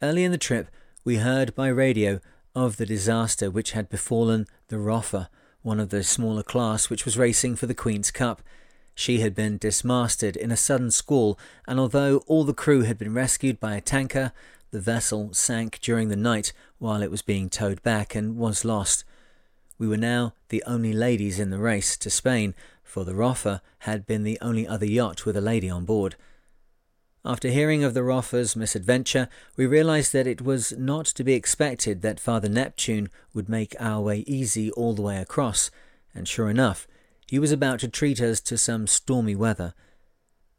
Early 0.02 0.24
in 0.24 0.32
the 0.32 0.38
trip, 0.38 0.68
we 1.04 1.16
heard 1.16 1.54
by 1.54 1.68
radio 1.68 2.20
of 2.54 2.76
the 2.76 2.86
disaster 2.86 3.50
which 3.50 3.72
had 3.72 3.88
befallen 3.88 4.46
the 4.68 4.78
Roffer, 4.78 5.28
one 5.62 5.78
of 5.78 5.90
the 5.90 6.02
smaller 6.02 6.42
class 6.42 6.90
which 6.90 7.04
was 7.04 7.16
racing 7.16 7.54
for 7.54 7.66
the 7.66 7.74
Queen's 7.74 8.10
Cup. 8.10 8.42
She 8.94 9.20
had 9.20 9.34
been 9.34 9.56
dismasted 9.56 10.36
in 10.36 10.50
a 10.50 10.56
sudden 10.56 10.90
squall, 10.90 11.38
and 11.66 11.78
although 11.78 12.18
all 12.26 12.44
the 12.44 12.52
crew 12.52 12.82
had 12.82 12.98
been 12.98 13.14
rescued 13.14 13.60
by 13.60 13.76
a 13.76 13.80
tanker, 13.80 14.32
the 14.72 14.80
vessel 14.80 15.32
sank 15.32 15.78
during 15.80 16.08
the 16.08 16.16
night 16.16 16.52
while 16.78 17.02
it 17.02 17.10
was 17.10 17.22
being 17.22 17.48
towed 17.48 17.82
back 17.82 18.14
and 18.16 18.36
was 18.36 18.64
lost. 18.64 19.04
We 19.82 19.88
were 19.88 19.96
now 19.96 20.34
the 20.50 20.62
only 20.64 20.92
ladies 20.92 21.40
in 21.40 21.50
the 21.50 21.58
race 21.58 21.96
to 21.96 22.08
Spain, 22.08 22.54
for 22.84 23.04
the 23.04 23.16
Roffer 23.16 23.60
had 23.80 24.06
been 24.06 24.22
the 24.22 24.38
only 24.40 24.64
other 24.64 24.86
yacht 24.86 25.26
with 25.26 25.36
a 25.36 25.40
lady 25.40 25.68
on 25.68 25.84
board. 25.84 26.14
After 27.24 27.48
hearing 27.48 27.82
of 27.82 27.92
the 27.92 28.04
Roffer's 28.04 28.54
misadventure, 28.54 29.28
we 29.56 29.66
realized 29.66 30.12
that 30.12 30.28
it 30.28 30.40
was 30.40 30.72
not 30.78 31.06
to 31.06 31.24
be 31.24 31.32
expected 31.32 32.00
that 32.00 32.20
Father 32.20 32.48
Neptune 32.48 33.10
would 33.34 33.48
make 33.48 33.74
our 33.80 34.00
way 34.00 34.18
easy 34.18 34.70
all 34.70 34.94
the 34.94 35.02
way 35.02 35.16
across, 35.16 35.68
and 36.14 36.28
sure 36.28 36.48
enough, 36.48 36.86
he 37.26 37.40
was 37.40 37.50
about 37.50 37.80
to 37.80 37.88
treat 37.88 38.20
us 38.20 38.38
to 38.42 38.56
some 38.56 38.86
stormy 38.86 39.34
weather. 39.34 39.74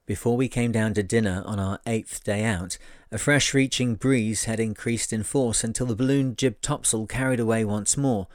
Before 0.06 0.36
we 0.36 0.50
came 0.50 0.74
down 0.74 0.94
to 0.96 1.01
dinner 1.01 1.44
on 1.46 1.62
our 1.62 1.80
eighth 1.88 2.25
day 2.25 2.44
out, 2.44 2.77
a 3.10 3.18
fresh 3.18 3.53
reaching 3.53 3.96
breeze 3.96 4.44
had 4.44 4.60
increased 4.60 5.13
in 5.13 5.24
force 5.24 5.63
until 5.63 5.86
the 5.86 5.96
balloon 5.96 6.36
jib 6.36 6.60
topsail 6.60 7.08
carried 7.08 7.39
away 7.39 7.63
once 7.63 7.96
more. 7.96 8.27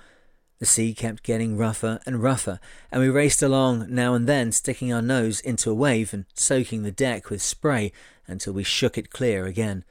The 0.59 0.67
sea 0.67 0.93
kept 0.93 1.23
getting 1.23 1.57
rougher 1.57 2.01
and 2.05 2.23
rougher, 2.23 2.59
and 2.91 3.01
we 3.01 3.09
raced 3.09 3.43
along 3.43 3.87
now 3.89 4.15
and 4.15 4.29
then, 4.29 4.51
sticking 4.51 4.93
our 4.93 5.03
nose 5.03 5.41
into 5.41 5.71
a 5.71 5.75
wave 5.75 6.13
and 6.13 6.25
soaking 6.35 6.83
the 6.83 6.91
deck 6.91 7.31
with 7.31 7.43
spray 7.43 7.93
until 8.27 8.53
we 8.53 8.65
shook 8.65 8.99
it 8.99 9.11
clear 9.11 9.47
again. 9.47 9.85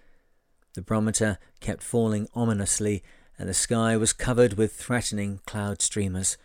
The 0.73 0.81
barometer 0.81 1.39
kept 1.61 1.83
falling 1.83 2.27
ominously, 2.35 3.01
and 3.39 3.47
the 3.47 3.53
sky 3.53 3.95
was 3.95 4.13
covered 4.13 4.53
with 4.53 4.73
threatening 4.73 5.39
cloud 5.45 5.81
streamers. 5.81 6.37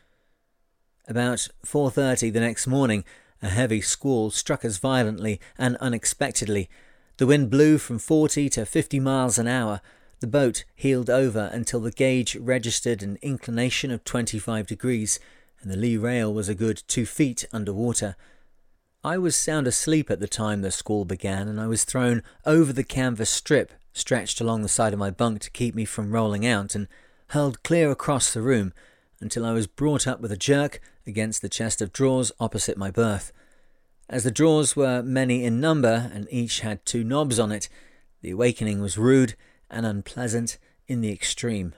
About 1.09 1.49
4:30 1.67 2.31
the 2.31 2.41
next 2.41 2.67
morning, 2.69 3.05
a 3.43 3.49
heavy 3.49 3.81
squall 3.81 4.31
struck 4.31 4.65
us 4.65 4.79
violently 4.79 5.41
and 5.59 5.77
unexpectedly. 5.79 6.71
The 7.17 7.27
wind 7.27 7.51
blew 7.51 7.77
from 7.77 7.99
40 7.99 8.49
to 8.51 8.65
50 8.65 9.01
miles 9.01 9.37
an 9.37 9.49
hour. 9.49 9.81
The 10.23 10.29
boat 10.29 10.65
heeled 10.77 11.11
over 11.11 11.51
until 11.53 11.81
the 11.81 11.91
gauge 11.91 12.37
registered 12.37 13.03
an 13.03 13.19
inclination 13.23 13.91
of 13.91 14.05
25 14.05 14.69
degrees, 14.69 15.19
and 15.61 15.69
the 15.69 15.77
lee 15.77 15.97
rail 15.97 16.33
was 16.33 16.49
a 16.49 16.55
good 16.55 16.85
two 16.87 17.07
feet 17.07 17.45
under 17.53 17.73
water. 17.73 18.15
I 19.03 19.19
was 19.19 19.35
sound 19.35 19.67
asleep 19.67 20.13
at 20.13 20.21
the 20.21 20.29
time 20.29 20.63
the 20.63 20.71
squall 20.71 21.05
began, 21.05 21.49
and 21.49 21.61
I 21.61 21.67
was 21.67 21.83
thrown 21.83 22.23
over 22.47 22.73
the 22.73 22.85
canvas 22.85 23.31
strip 23.31 23.73
stretched 23.93 24.41
along 24.41 24.63
the 24.63 24.69
side 24.69 24.93
of 24.93 25.01
my 25.01 25.11
bunk 25.11 25.41
to 25.41 25.51
keep 25.51 25.75
me 25.75 25.85
from 25.85 26.13
rolling 26.13 26.47
out, 26.47 26.77
and 26.77 26.87
hurled 27.31 27.65
clear 27.65 27.91
across 27.91 28.33
the 28.33 28.43
room 28.43 28.73
until 29.21 29.45
I 29.45 29.51
was 29.51 29.67
brought 29.67 30.07
up 30.07 30.21
with 30.21 30.31
a 30.31 30.37
jerk 30.37 30.81
against 31.05 31.43
the 31.43 31.49
chest 31.49 31.83
of 31.83 31.93
drawers 31.93 32.31
opposite 32.39 32.79
my 32.79 32.93
berth. 32.93 33.33
As 34.09 34.23
the 34.23 34.31
drawers 34.31 34.77
were 34.77 35.03
many 35.03 35.45
in 35.45 35.61
number 35.61 36.13
and 36.15 36.29
each 36.31 36.61
had 36.61 36.87
two 36.87 37.03
knobs 37.03 37.41
on 37.41 37.51
it, 37.51 37.69
the 38.21 38.31
awakening 38.31 38.81
was 38.81 38.97
rude 38.97 39.35
and 39.73 39.85
unpleasant 39.85 40.59
in 40.87 41.01
the 41.01 41.13
extreme. 41.13 41.75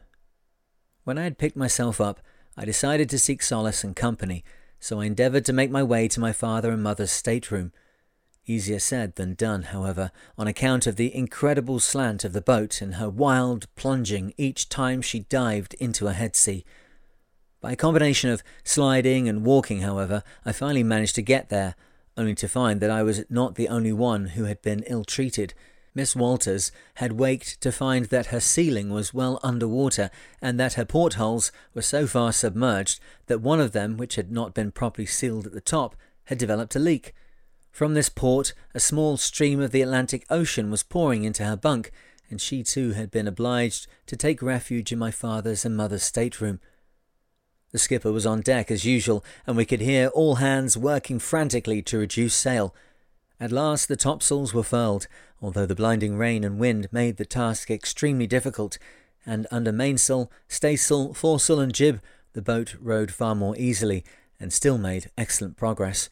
When 1.04 1.18
I 1.18 1.24
had 1.24 1.38
picked 1.38 1.56
myself 1.56 2.00
up, 2.00 2.20
I 2.56 2.64
decided 2.64 3.08
to 3.10 3.18
seek 3.18 3.42
solace 3.42 3.84
and 3.84 3.96
company, 3.96 4.44
so 4.78 5.00
I 5.00 5.06
endeavoured 5.06 5.44
to 5.46 5.52
make 5.52 5.70
my 5.70 5.82
way 5.82 6.08
to 6.08 6.20
my 6.20 6.32
father 6.32 6.70
and 6.70 6.82
mother's 6.82 7.10
stateroom. 7.10 7.72
Easier 8.46 8.78
said 8.78 9.14
than 9.16 9.34
done, 9.34 9.62
however, 9.62 10.10
on 10.36 10.46
account 10.46 10.86
of 10.86 10.96
the 10.96 11.14
incredible 11.14 11.80
slant 11.80 12.24
of 12.24 12.34
the 12.34 12.42
boat 12.42 12.82
and 12.82 12.96
her 12.96 13.08
wild 13.08 13.66
plunging 13.74 14.34
each 14.36 14.68
time 14.68 15.00
she 15.00 15.20
dived 15.20 15.72
into 15.74 16.08
a 16.08 16.12
head 16.12 16.36
sea. 16.36 16.64
By 17.62 17.72
a 17.72 17.76
combination 17.76 18.28
of 18.28 18.42
sliding 18.62 19.26
and 19.26 19.46
walking, 19.46 19.80
however, 19.80 20.22
I 20.44 20.52
finally 20.52 20.82
managed 20.82 21.14
to 21.14 21.22
get 21.22 21.48
there, 21.48 21.74
only 22.16 22.34
to 22.34 22.48
find 22.48 22.80
that 22.80 22.90
I 22.90 23.02
was 23.02 23.24
not 23.30 23.54
the 23.54 23.68
only 23.68 23.92
one 23.92 24.26
who 24.26 24.44
had 24.44 24.60
been 24.60 24.84
ill 24.86 25.04
treated. 25.04 25.54
Miss 25.94 26.16
Walters 26.16 26.72
had 26.94 27.12
waked 27.12 27.60
to 27.60 27.70
find 27.70 28.06
that 28.06 28.26
her 28.26 28.40
ceiling 28.40 28.90
was 28.90 29.14
well 29.14 29.38
under 29.44 29.68
water 29.68 30.10
and 30.42 30.58
that 30.58 30.74
her 30.74 30.84
portholes 30.84 31.52
were 31.72 31.82
so 31.82 32.06
far 32.06 32.32
submerged 32.32 32.98
that 33.26 33.40
one 33.40 33.60
of 33.60 33.72
them, 33.72 33.96
which 33.96 34.16
had 34.16 34.32
not 34.32 34.54
been 34.54 34.72
properly 34.72 35.06
sealed 35.06 35.46
at 35.46 35.52
the 35.52 35.60
top, 35.60 35.94
had 36.24 36.38
developed 36.38 36.74
a 36.74 36.80
leak. 36.80 37.14
From 37.70 37.94
this 37.94 38.08
port, 38.08 38.54
a 38.74 38.80
small 38.80 39.16
stream 39.16 39.60
of 39.60 39.70
the 39.70 39.82
Atlantic 39.82 40.26
Ocean 40.30 40.70
was 40.70 40.82
pouring 40.82 41.22
into 41.22 41.44
her 41.44 41.56
bunk, 41.56 41.92
and 42.28 42.40
she 42.40 42.64
too 42.64 42.92
had 42.92 43.10
been 43.10 43.28
obliged 43.28 43.86
to 44.06 44.16
take 44.16 44.42
refuge 44.42 44.90
in 44.90 44.98
my 44.98 45.12
father's 45.12 45.64
and 45.64 45.76
mother's 45.76 46.02
stateroom. 46.02 46.58
The 47.70 47.78
skipper 47.78 48.12
was 48.12 48.26
on 48.26 48.40
deck 48.40 48.70
as 48.70 48.84
usual, 48.84 49.24
and 49.46 49.56
we 49.56 49.64
could 49.64 49.80
hear 49.80 50.08
all 50.08 50.36
hands 50.36 50.76
working 50.76 51.18
frantically 51.18 51.82
to 51.82 51.98
reduce 51.98 52.34
sail. 52.34 52.74
At 53.40 53.50
last 53.50 53.88
the 53.88 53.96
topsails 53.96 54.54
were 54.54 54.62
furled, 54.62 55.08
although 55.44 55.66
the 55.66 55.74
blinding 55.74 56.16
rain 56.16 56.42
and 56.42 56.58
wind 56.58 56.88
made 56.90 57.18
the 57.18 57.26
task 57.26 57.70
extremely 57.70 58.26
difficult, 58.26 58.78
and 59.26 59.46
under 59.50 59.70
mainsail, 59.70 60.32
staysail, 60.48 61.12
foresail, 61.12 61.60
and 61.60 61.74
jib, 61.74 62.00
the 62.32 62.40
boat 62.40 62.74
rode 62.80 63.10
far 63.10 63.34
more 63.34 63.54
easily, 63.58 64.02
and 64.40 64.54
still 64.54 64.78
made 64.78 65.10
excellent 65.18 65.54
progress. 65.58 66.08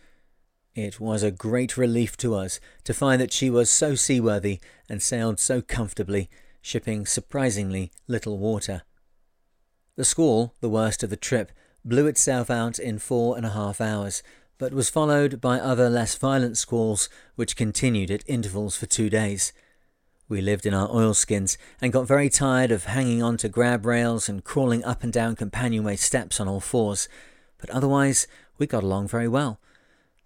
It 0.75 1.01
was 1.01 1.23
a 1.23 1.31
great 1.31 1.79
relief 1.79 2.15
to 2.19 2.35
us 2.35 2.61
to 2.85 2.93
find 2.93 3.23
that 3.23 3.33
she 3.33 3.49
was 3.49 3.71
so 3.71 3.95
seaworthy 3.95 4.61
and 4.87 5.03
sailed 5.03 5.41
so 5.41 5.63
comfortably, 5.63 6.29
shipping 6.61 7.07
surprisingly 7.07 7.91
little 8.07 8.37
water. 8.37 8.83
The 9.97 10.05
squall, 10.05 10.53
the 10.61 10.69
worst 10.69 11.03
of 11.03 11.09
the 11.09 11.17
trip, 11.17 11.53
blew 11.87 12.07
itself 12.07 12.51
out 12.51 12.79
in 12.79 12.99
four 12.99 13.39
and 13.39 13.47
a 13.47 13.51
half 13.51 13.81
hours, 13.81 14.23
but 14.63 14.73
was 14.73 14.89
followed 14.89 15.41
by 15.41 15.59
other 15.59 15.91
less 15.91 16.15
violent 16.15 16.57
squalls 16.57 17.09
which 17.35 17.57
continued 17.57 18.13
at 18.13 18.23
intervals 18.29 18.77
for 18.77 18.87
two 18.87 19.11
days. 19.11 19.53
We 20.29 20.41
lived 20.41 20.67
in 20.67 20.73
our 20.73 20.89
oilskins 20.89 21.59
and 21.81 21.93
got 21.93 22.07
very 22.07 22.29
tired 22.29 22.71
of 22.71 22.85
hanging 22.85 23.25
on 23.25 23.39
to 23.39 23.49
grab 23.49 23.85
rails 23.85 24.29
and 24.29 24.45
crawling 24.45 24.85
up 24.85 25.03
and 25.03 25.13
down 25.13 25.35
companionway 25.35 25.97
steps 25.97 26.39
on 26.39 26.47
all 26.47 26.61
fours, 26.61 27.09
but 27.59 27.71
otherwise 27.71 28.29
we 28.57 28.69
got 28.69 28.85
along 28.85 29.09
very 29.09 29.27
well. 29.27 29.59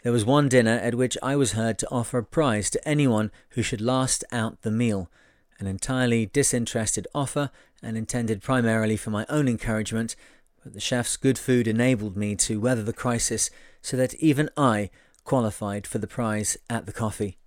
There 0.03 0.13
was 0.13 0.27
one 0.27 0.51
dinner 0.51 0.79
at 0.83 0.95
which 0.95 1.17
I 1.23 1.35
was 1.35 1.53
heard 1.53 1.79
to 1.79 1.91
offer 1.91 2.19
a 2.19 2.23
prize 2.23 2.69
to 2.73 2.87
anyone 2.87 3.31
who 3.53 3.63
should 3.63 3.81
last 3.81 4.23
out 4.33 4.61
the 4.61 4.71
meal, 4.71 5.11
an 5.59 5.67
entirely 5.67 6.27
disinterested 6.27 7.09
offer 7.15 7.51
and 7.83 7.97
intended 7.97 8.43
primarily 8.43 8.99
for 8.99 9.09
my 9.09 9.25
own 9.31 9.49
encouragement, 9.49 10.15
but 10.63 10.75
the 10.75 10.81
chef's 10.81 11.17
good 11.17 11.39
food 11.39 11.67
enabled 11.67 12.19
me 12.19 12.37
to 12.37 12.61
weather 12.61 12.83
the 12.83 12.93
crisis 12.93 13.49
so 13.87 13.97
that 13.97 14.15
even 14.15 14.51
I 14.57 14.91
qualified 15.23 15.87
for 15.87 15.99
the 15.99 16.09
prize 16.09 16.57
at 16.69 16.87
the 16.87 16.93
coffee. 16.93 17.39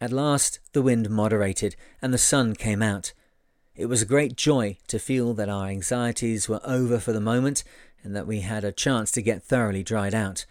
At 0.00 0.12
last 0.12 0.60
the 0.72 0.82
wind 0.82 1.10
moderated 1.10 1.74
and 2.00 2.14
the 2.14 2.18
sun 2.18 2.54
came 2.54 2.80
out. 2.80 3.12
It 3.74 3.86
was 3.86 4.00
a 4.00 4.06
great 4.06 4.36
joy 4.36 4.78
to 4.86 5.00
feel 5.00 5.34
that 5.34 5.48
our 5.48 5.66
anxieties 5.66 6.48
were 6.48 6.60
over 6.62 7.00
for 7.00 7.12
the 7.12 7.20
moment 7.20 7.64
and 8.04 8.14
that 8.14 8.28
we 8.28 8.42
had 8.42 8.62
a 8.62 8.70
chance 8.70 9.10
to 9.12 9.20
get 9.20 9.42
thoroughly 9.42 9.82
dried 9.82 10.14
out. 10.14 10.46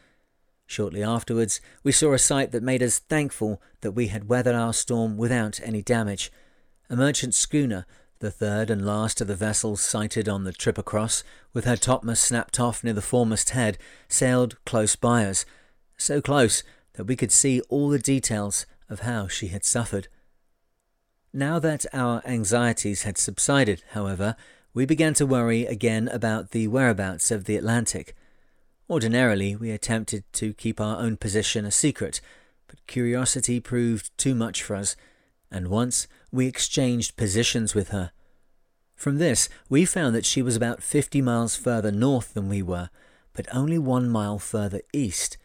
Shortly 0.67 1.01
afterwards, 1.01 1.61
we 1.83 1.93
saw 1.93 2.11
a 2.11 2.19
sight 2.19 2.51
that 2.51 2.61
made 2.61 2.83
us 2.83 2.99
thankful 2.99 3.61
that 3.79 3.93
we 3.93 4.07
had 4.07 4.27
weathered 4.27 4.55
our 4.55 4.73
storm 4.73 5.15
without 5.15 5.61
any 5.63 5.81
damage. 5.81 6.33
A 6.89 6.97
merchant 6.97 7.33
schooner, 7.33 7.85
the 8.21 8.31
third 8.31 8.69
and 8.69 8.85
last 8.85 9.19
of 9.19 9.27
the 9.27 9.35
vessels 9.35 9.81
sighted 9.81 10.29
on 10.29 10.43
the 10.43 10.53
trip 10.53 10.77
across, 10.77 11.23
with 11.53 11.65
her 11.65 11.75
topmast 11.75 12.23
snapped 12.23 12.59
off 12.59 12.83
near 12.83 12.93
the 12.93 13.01
foremast 13.01 13.49
head, 13.49 13.77
sailed 14.07 14.63
close 14.63 14.95
by 14.95 15.25
us, 15.25 15.43
so 15.97 16.21
close 16.21 16.63
that 16.93 17.05
we 17.05 17.15
could 17.15 17.31
see 17.31 17.61
all 17.61 17.89
the 17.89 17.99
details 17.99 18.67
of 18.89 19.01
how 19.01 19.27
she 19.27 19.47
had 19.47 19.65
suffered. 19.65 20.07
Now 21.33 21.57
that 21.59 21.85
our 21.93 22.21
anxieties 22.23 23.03
had 23.03 23.17
subsided, 23.17 23.83
however, 23.91 24.35
we 24.73 24.85
began 24.85 25.15
to 25.15 25.25
worry 25.25 25.65
again 25.65 26.07
about 26.07 26.51
the 26.51 26.67
whereabouts 26.67 27.31
of 27.31 27.45
the 27.45 27.57
Atlantic. 27.57 28.15
Ordinarily, 28.87 29.55
we 29.55 29.71
attempted 29.71 30.23
to 30.33 30.53
keep 30.53 30.79
our 30.79 30.97
own 30.97 31.17
position 31.17 31.65
a 31.65 31.71
secret, 31.71 32.21
but 32.67 32.85
curiosity 32.85 33.59
proved 33.59 34.15
too 34.17 34.35
much 34.35 34.61
for 34.61 34.75
us, 34.75 34.95
and 35.49 35.69
once 35.69 36.07
we 36.31 36.47
exchanged 36.47 37.17
positions 37.17 37.75
with 37.75 37.89
her. 37.89 38.11
From 38.95 39.17
this, 39.17 39.49
we 39.69 39.85
found 39.85 40.15
that 40.15 40.25
she 40.25 40.41
was 40.41 40.55
about 40.55 40.83
fifty 40.83 41.21
miles 41.21 41.55
further 41.55 41.91
north 41.91 42.33
than 42.33 42.47
we 42.47 42.61
were, 42.61 42.89
but 43.33 43.47
only 43.53 43.77
one 43.77 44.09
mile 44.09 44.39
further 44.39 44.81
east. 44.93 45.37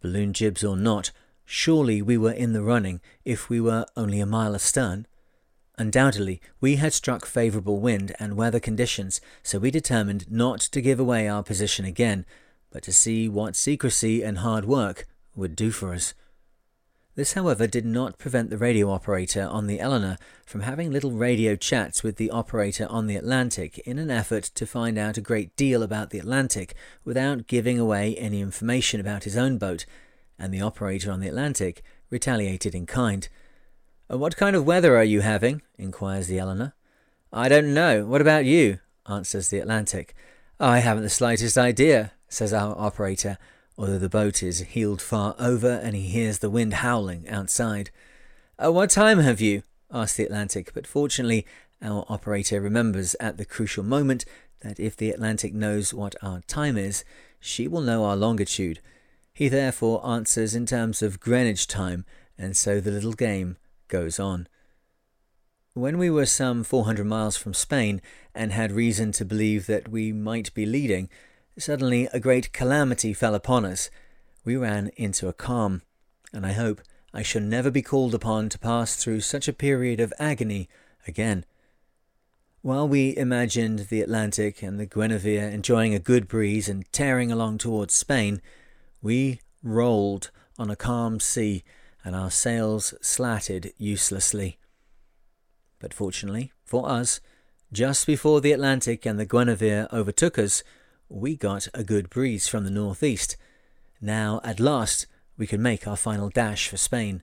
Balloon 0.00 0.32
jibs 0.32 0.64
or 0.64 0.76
not, 0.76 1.12
surely 1.44 2.02
we 2.02 2.16
were 2.16 2.32
in 2.32 2.52
the 2.52 2.62
running 2.62 3.00
if 3.24 3.48
we 3.48 3.60
were 3.60 3.86
only 3.96 4.20
a 4.20 4.26
mile 4.26 4.54
astern. 4.54 5.06
Undoubtedly, 5.78 6.40
we 6.60 6.76
had 6.76 6.92
struck 6.92 7.24
favourable 7.24 7.80
wind 7.80 8.14
and 8.18 8.36
weather 8.36 8.60
conditions, 8.60 9.20
so 9.42 9.58
we 9.58 9.70
determined 9.70 10.30
not 10.30 10.60
to 10.60 10.80
give 10.80 11.00
away 11.00 11.28
our 11.28 11.42
position 11.42 11.84
again, 11.84 12.26
but 12.70 12.82
to 12.82 12.92
see 12.92 13.28
what 13.28 13.56
secrecy 13.56 14.22
and 14.22 14.38
hard 14.38 14.64
work 14.64 15.06
would 15.34 15.56
do 15.56 15.70
for 15.70 15.94
us. 15.94 16.12
This, 17.16 17.32
however, 17.32 17.66
did 17.66 17.84
not 17.84 18.18
prevent 18.18 18.50
the 18.50 18.56
radio 18.56 18.90
operator 18.90 19.44
on 19.44 19.66
the 19.66 19.80
Elena 19.80 20.16
from 20.46 20.60
having 20.60 20.92
little 20.92 21.10
radio 21.10 21.56
chats 21.56 22.02
with 22.02 22.16
the 22.16 22.30
operator 22.30 22.86
on 22.88 23.08
the 23.08 23.16
Atlantic 23.16 23.78
in 23.80 23.98
an 23.98 24.10
effort 24.10 24.44
to 24.44 24.66
find 24.66 24.96
out 24.96 25.18
a 25.18 25.22
great 25.22 25.56
deal 25.56 25.82
about 25.82 26.10
the 26.10 26.20
Atlantic 26.20 26.74
without 27.04 27.48
giving 27.48 27.78
away 27.80 28.14
any 28.16 28.40
information 28.40 29.00
about 29.00 29.24
his 29.24 29.36
own 29.36 29.58
boat, 29.58 29.86
and 30.38 30.54
the 30.54 30.60
operator 30.60 31.10
on 31.10 31.20
the 31.20 31.28
Atlantic 31.28 31.82
retaliated 32.10 32.74
in 32.74 32.86
kind. 32.86 33.28
Uh, 34.10 34.16
what 34.16 34.36
kind 34.36 34.54
of 34.54 34.64
weather 34.64 34.96
are 34.96 35.04
you 35.04 35.20
having? 35.20 35.62
inquires 35.76 36.28
the 36.28 36.38
Elena. 36.38 36.74
I 37.32 37.48
don't 37.48 37.74
know. 37.74 38.04
What 38.06 38.20
about 38.20 38.44
you? 38.44 38.78
answers 39.08 39.48
the 39.48 39.58
Atlantic. 39.58 40.14
I 40.60 40.78
haven't 40.78 41.02
the 41.02 41.10
slightest 41.10 41.58
idea, 41.58 42.12
says 42.28 42.52
our 42.52 42.78
operator, 42.78 43.36
although 43.80 43.98
the 43.98 44.10
boat 44.10 44.42
is 44.42 44.58
heeled 44.58 45.00
far 45.00 45.34
over 45.38 45.80
and 45.82 45.96
he 45.96 46.02
hears 46.02 46.40
the 46.40 46.50
wind 46.50 46.74
howling 46.74 47.26
outside. 47.30 47.90
Uh, 48.62 48.70
what 48.70 48.90
time 48.90 49.20
have 49.20 49.40
you? 49.40 49.62
asks 49.90 50.18
the 50.18 50.24
Atlantic, 50.24 50.70
but 50.74 50.86
fortunately 50.86 51.46
our 51.80 52.04
operator 52.06 52.60
remembers 52.60 53.16
at 53.18 53.38
the 53.38 53.44
crucial 53.46 53.82
moment 53.82 54.26
that 54.60 54.78
if 54.78 54.94
the 54.94 55.08
Atlantic 55.08 55.54
knows 55.54 55.94
what 55.94 56.14
our 56.22 56.42
time 56.42 56.76
is, 56.76 57.04
she 57.40 57.66
will 57.66 57.80
know 57.80 58.04
our 58.04 58.16
longitude. 58.16 58.80
He 59.32 59.48
therefore 59.48 60.06
answers 60.06 60.54
in 60.54 60.66
terms 60.66 61.00
of 61.00 61.18
Greenwich 61.18 61.66
time, 61.66 62.04
and 62.36 62.54
so 62.54 62.80
the 62.80 62.90
little 62.90 63.14
game 63.14 63.56
goes 63.88 64.20
on. 64.20 64.46
When 65.72 65.96
we 65.96 66.10
were 66.10 66.26
some 66.26 66.64
400 66.64 67.06
miles 67.06 67.38
from 67.38 67.54
Spain 67.54 68.02
and 68.34 68.52
had 68.52 68.72
reason 68.72 69.10
to 69.12 69.24
believe 69.24 69.66
that 69.68 69.88
we 69.88 70.12
might 70.12 70.52
be 70.52 70.66
leading, 70.66 71.08
Suddenly, 71.58 72.08
a 72.12 72.20
great 72.20 72.52
calamity 72.52 73.12
fell 73.12 73.34
upon 73.34 73.64
us. 73.64 73.90
We 74.44 74.56
ran 74.56 74.90
into 74.96 75.28
a 75.28 75.32
calm, 75.32 75.82
and 76.32 76.46
I 76.46 76.52
hope 76.52 76.80
I 77.12 77.22
shall 77.22 77.42
never 77.42 77.70
be 77.70 77.82
called 77.82 78.14
upon 78.14 78.48
to 78.50 78.58
pass 78.58 78.96
through 78.96 79.20
such 79.20 79.48
a 79.48 79.52
period 79.52 80.00
of 80.00 80.12
agony 80.18 80.68
again. 81.06 81.44
While 82.62 82.88
we 82.88 83.16
imagined 83.16 83.88
the 83.88 84.02
Atlantic 84.02 84.62
and 84.62 84.78
the 84.78 84.86
Guinevere 84.86 85.48
enjoying 85.48 85.94
a 85.94 85.98
good 85.98 86.28
breeze 86.28 86.68
and 86.68 86.90
tearing 86.92 87.32
along 87.32 87.58
towards 87.58 87.94
Spain, 87.94 88.40
we 89.02 89.40
rolled 89.62 90.30
on 90.58 90.70
a 90.70 90.76
calm 90.76 91.20
sea 91.20 91.64
and 92.04 92.14
our 92.14 92.30
sails 92.30 92.94
slatted 93.00 93.72
uselessly. 93.78 94.58
But 95.78 95.94
fortunately 95.94 96.52
for 96.64 96.88
us, 96.88 97.20
just 97.72 98.06
before 98.06 98.40
the 98.40 98.52
Atlantic 98.52 99.06
and 99.06 99.18
the 99.18 99.26
Guinevere 99.26 99.88
overtook 99.92 100.38
us, 100.38 100.62
we 101.10 101.36
got 101.36 101.66
a 101.74 101.82
good 101.82 102.08
breeze 102.08 102.46
from 102.46 102.64
the 102.64 102.70
northeast. 102.70 103.36
Now, 104.00 104.40
at 104.44 104.60
last, 104.60 105.06
we 105.36 105.46
could 105.46 105.60
make 105.60 105.86
our 105.86 105.96
final 105.96 106.30
dash 106.30 106.68
for 106.68 106.76
Spain. 106.76 107.22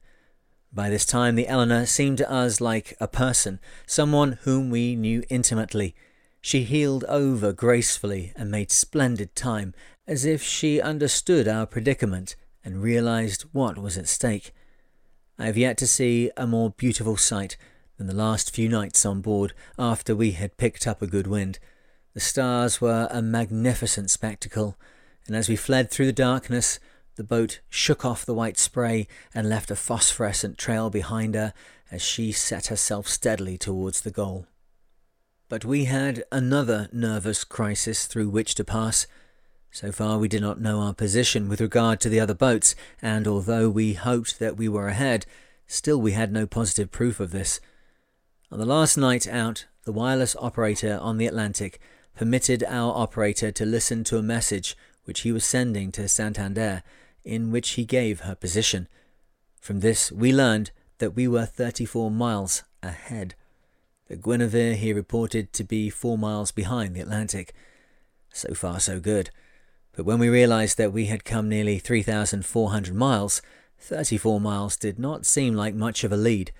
By 0.73 0.89
this 0.89 1.05
time, 1.05 1.35
the 1.35 1.47
Elena 1.47 1.87
seemed 1.87 2.17
to 2.17 2.29
us 2.29 2.59
like 2.59 2.95
a 2.99 3.07
person, 3.07 3.59
someone 3.85 4.39
whom 4.43 4.69
we 4.69 4.95
knew 4.95 5.23
intimately. 5.29 5.95
She 6.41 6.63
heeled 6.63 7.05
over 7.05 7.53
gracefully 7.53 8.33
and 8.35 8.51
made 8.51 8.71
splendid 8.71 9.35
time, 9.35 9.73
as 10.05 10.25
if 10.25 10.43
she 10.43 10.81
understood 10.81 11.47
our 11.47 11.65
predicament 11.65 12.35
and 12.63 12.83
realized 12.83 13.43
what 13.53 13.77
was 13.77 13.97
at 13.97 14.07
stake. 14.07 14.53
I 15.39 15.45
have 15.45 15.57
yet 15.57 15.77
to 15.77 15.87
see 15.87 16.29
a 16.35 16.45
more 16.45 16.71
beautiful 16.71 17.15
sight 17.15 17.55
than 17.97 18.07
the 18.07 18.13
last 18.13 18.53
few 18.53 18.67
nights 18.67 19.05
on 19.05 19.21
board 19.21 19.53
after 19.79 20.15
we 20.15 20.31
had 20.31 20.57
picked 20.57 20.85
up 20.85 21.01
a 21.01 21.07
good 21.07 21.27
wind. 21.27 21.59
The 22.17 22.21
stars 22.21 22.81
were 22.81 23.07
a 23.11 23.21
magnificent 23.21 24.09
spectacle, 24.09 24.75
and 25.27 25.35
as 25.35 25.47
we 25.47 25.55
fled 25.55 25.91
through 25.91 26.07
the 26.07 26.11
darkness, 26.11 26.79
the 27.15 27.23
boat 27.23 27.59
shook 27.69 28.03
off 28.03 28.25
the 28.25 28.33
white 28.33 28.57
spray 28.57 29.07
and 29.35 29.47
left 29.47 29.69
a 29.69 29.75
phosphorescent 29.75 30.57
trail 30.57 30.89
behind 30.89 31.35
her 31.35 31.53
as 31.91 32.01
she 32.01 32.31
set 32.31 32.65
herself 32.65 33.07
steadily 33.07 33.55
towards 33.55 34.01
the 34.01 34.09
goal. 34.09 34.47
But 35.47 35.63
we 35.63 35.85
had 35.85 36.23
another 36.31 36.89
nervous 36.91 37.43
crisis 37.43 38.07
through 38.07 38.29
which 38.29 38.55
to 38.55 38.63
pass. 38.63 39.05
So 39.69 39.91
far, 39.91 40.17
we 40.17 40.27
did 40.27 40.41
not 40.41 40.59
know 40.59 40.79
our 40.79 40.95
position 40.95 41.47
with 41.47 41.61
regard 41.61 41.99
to 41.99 42.09
the 42.09 42.19
other 42.19 42.33
boats, 42.33 42.73
and 42.99 43.27
although 43.27 43.69
we 43.69 43.93
hoped 43.93 44.39
that 44.39 44.57
we 44.57 44.67
were 44.67 44.87
ahead, 44.87 45.27
still 45.67 46.01
we 46.01 46.13
had 46.13 46.31
no 46.31 46.47
positive 46.47 46.89
proof 46.89 47.19
of 47.19 47.29
this. 47.29 47.61
On 48.51 48.57
the 48.57 48.65
last 48.65 48.97
night 48.97 49.27
out, 49.27 49.67
the 49.83 49.91
wireless 49.91 50.35
operator 50.39 50.97
on 50.99 51.19
the 51.19 51.27
Atlantic 51.27 51.79
permitted 52.17 52.63
our 52.63 52.91
operator 52.97 53.51
to 53.51 53.65
listen 53.65 54.03
to 54.03 54.17
a 54.17 54.23
message 54.23 54.75
which 55.05 55.21
he 55.21 55.31
was 55.31 55.45
sending 55.45 55.91
to 55.91 56.09
Santander, 56.09 56.81
in 57.23 57.51
which 57.51 57.71
he 57.71 57.85
gave 57.85 58.21
her 58.21 58.33
position. 58.33 58.87
From 59.61 59.81
this, 59.81 60.11
we 60.11 60.33
learned 60.33 60.71
that 60.97 61.15
we 61.15 61.27
were 61.27 61.45
34 61.45 62.09
miles 62.09 62.63
ahead. 62.81 63.35
The 64.07 64.15
Guinevere 64.15 64.75
he 64.75 64.93
reported 64.93 65.53
to 65.53 65.63
be 65.63 65.91
four 65.91 66.17
miles 66.17 66.51
behind 66.51 66.95
the 66.95 67.01
Atlantic. 67.01 67.53
So 68.33 68.53
far, 68.55 68.79
so 68.79 68.99
good. 68.99 69.29
But 69.95 70.05
when 70.05 70.17
we 70.17 70.27
realized 70.27 70.77
that 70.79 70.93
we 70.93 71.05
had 71.05 71.23
come 71.23 71.47
nearly 71.47 71.77
3,400 71.77 72.95
miles, 72.95 73.41
34 73.79 74.41
miles 74.41 74.75
did 74.75 74.97
not 74.97 75.27
seem 75.27 75.53
like 75.53 75.75
much 75.75 76.03
of 76.03 76.11
a 76.11 76.17
lead. 76.17 76.51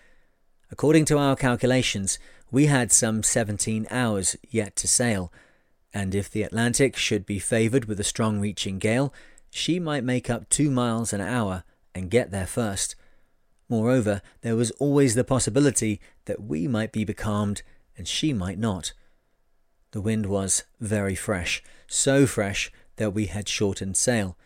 According 0.71 1.05
to 1.05 1.17
our 1.17 1.35
calculations, 1.35 2.19
we 2.51 2.67
had 2.67 2.91
some 2.91 3.23
17 3.23 3.87
hours 3.89 4.35
yet 4.49 4.75
to 4.75 4.87
sail, 4.87 5.31
and 5.93 6.13
if 6.13 6.29
the 6.29 6.43
Atlantic 6.43 6.95
should 6.95 7.25
be 7.25 7.39
favoured 7.39 7.85
with 7.85 7.99
a 7.99 8.03
strong 8.03 8.39
reaching 8.39 8.79
gale, 8.79 9.13
she 9.49 9.79
might 9.79 10.03
make 10.03 10.29
up 10.29 10.49
two 10.49 10.69
miles 10.69 11.13
an 11.13 11.21
hour 11.21 11.63
and 11.95 12.11
get 12.11 12.31
there 12.31 12.47
first. 12.47 12.95
Moreover, 13.69 14.21
there 14.41 14.55
was 14.55 14.71
always 14.71 15.15
the 15.15 15.23
possibility 15.23 15.99
that 16.25 16.41
we 16.41 16.67
might 16.67 16.91
be 16.91 17.03
becalmed 17.03 17.63
and 17.97 18.07
she 18.07 18.33
might 18.33 18.59
not. 18.59 18.93
The 19.91 20.01
wind 20.01 20.27
was 20.27 20.63
very 20.79 21.15
fresh, 21.15 21.63
so 21.87 22.27
fresh 22.27 22.71
that 22.97 23.13
we 23.13 23.25
had 23.25 23.49
shortened 23.49 23.97
sail. 23.97 24.37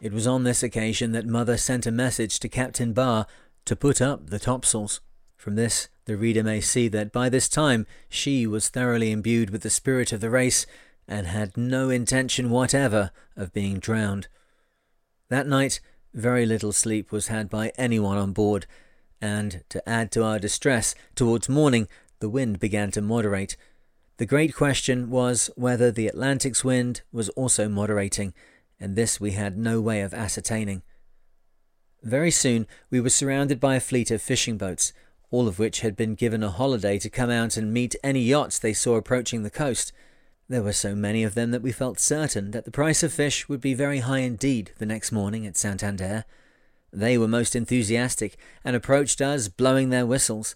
It 0.00 0.12
was 0.12 0.26
on 0.26 0.44
this 0.44 0.62
occasion 0.62 1.12
that 1.12 1.26
Mother 1.26 1.56
sent 1.56 1.86
a 1.86 1.92
message 1.92 2.38
to 2.40 2.48
Captain 2.48 2.92
Barr 2.92 3.26
to 3.64 3.76
put 3.76 4.00
up 4.00 4.30
the 4.30 4.38
topsails. 4.38 5.00
From 5.36 5.54
this, 5.54 5.88
the 6.06 6.16
reader 6.16 6.42
may 6.42 6.60
see 6.60 6.88
that 6.88 7.12
by 7.12 7.28
this 7.28 7.48
time 7.48 7.86
she 8.08 8.46
was 8.46 8.68
thoroughly 8.68 9.10
imbued 9.10 9.50
with 9.50 9.62
the 9.62 9.70
spirit 9.70 10.12
of 10.12 10.20
the 10.20 10.30
race 10.30 10.66
and 11.08 11.26
had 11.26 11.56
no 11.56 11.90
intention 11.90 12.50
whatever 12.50 13.10
of 13.36 13.52
being 13.52 13.78
drowned. 13.78 14.28
That 15.28 15.46
night, 15.46 15.80
very 16.14 16.46
little 16.46 16.72
sleep 16.72 17.12
was 17.12 17.28
had 17.28 17.50
by 17.50 17.72
anyone 17.76 18.18
on 18.18 18.32
board, 18.32 18.66
and 19.20 19.62
to 19.68 19.86
add 19.88 20.10
to 20.12 20.24
our 20.24 20.38
distress, 20.38 20.94
towards 21.14 21.48
morning 21.48 21.88
the 22.20 22.28
wind 22.28 22.58
began 22.58 22.90
to 22.92 23.02
moderate. 23.02 23.56
The 24.18 24.26
great 24.26 24.54
question 24.54 25.10
was 25.10 25.50
whether 25.56 25.90
the 25.90 26.06
Atlantic's 26.06 26.64
wind 26.64 27.02
was 27.12 27.28
also 27.30 27.68
moderating, 27.68 28.32
and 28.80 28.96
this 28.96 29.20
we 29.20 29.32
had 29.32 29.58
no 29.58 29.80
way 29.80 30.00
of 30.00 30.14
ascertaining. 30.14 30.82
Very 32.02 32.30
soon 32.30 32.66
we 32.90 33.00
were 33.00 33.10
surrounded 33.10 33.60
by 33.60 33.74
a 33.74 33.80
fleet 33.80 34.10
of 34.10 34.22
fishing 34.22 34.56
boats, 34.56 34.92
all 35.30 35.48
of 35.48 35.58
which 35.58 35.80
had 35.80 35.96
been 35.96 36.14
given 36.14 36.42
a 36.42 36.50
holiday 36.50 36.98
to 36.98 37.10
come 37.10 37.30
out 37.30 37.56
and 37.56 37.74
meet 37.74 37.96
any 38.02 38.20
yachts 38.20 38.58
they 38.58 38.72
saw 38.72 38.96
approaching 38.96 39.42
the 39.42 39.50
coast. 39.50 39.92
There 40.48 40.62
were 40.62 40.72
so 40.72 40.94
many 40.94 41.24
of 41.24 41.34
them 41.34 41.50
that 41.50 41.62
we 41.62 41.72
felt 41.72 41.98
certain 41.98 42.52
that 42.52 42.64
the 42.64 42.70
price 42.70 43.02
of 43.02 43.12
fish 43.12 43.48
would 43.48 43.60
be 43.60 43.74
very 43.74 43.98
high 43.98 44.20
indeed 44.20 44.70
the 44.78 44.86
next 44.86 45.10
morning 45.10 45.44
at 45.44 45.56
Santander. 45.56 46.24
They 46.92 47.18
were 47.18 47.26
most 47.26 47.56
enthusiastic 47.56 48.36
and 48.64 48.76
approached 48.76 49.20
us, 49.20 49.48
blowing 49.48 49.90
their 49.90 50.06
whistles. 50.06 50.54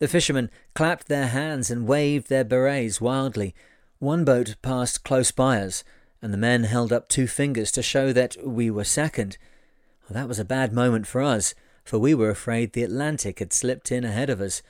The 0.00 0.08
fishermen 0.08 0.50
clapped 0.74 1.06
their 1.06 1.28
hands 1.28 1.70
and 1.70 1.86
waved 1.86 2.28
their 2.28 2.44
berets 2.44 3.00
wildly. 3.00 3.54
One 4.00 4.24
boat 4.24 4.56
passed 4.60 5.04
close 5.04 5.30
by 5.30 5.60
us, 5.60 5.84
and 6.20 6.32
the 6.32 6.38
men 6.38 6.64
held 6.64 6.92
up 6.92 7.08
two 7.08 7.28
fingers 7.28 7.70
to 7.72 7.82
show 7.82 8.12
that 8.12 8.36
we 8.44 8.70
were 8.70 8.84
second. 8.84 9.38
Well, 10.02 10.20
that 10.20 10.28
was 10.28 10.40
a 10.40 10.44
bad 10.44 10.72
moment 10.72 11.06
for 11.06 11.22
us, 11.22 11.54
for 11.84 11.98
we 12.00 12.12
were 12.12 12.30
afraid 12.30 12.72
the 12.72 12.82
Atlantic 12.82 13.38
had 13.38 13.52
slipped 13.52 13.92
in 13.92 14.04
ahead 14.04 14.30
of 14.30 14.40
us. 14.40 14.62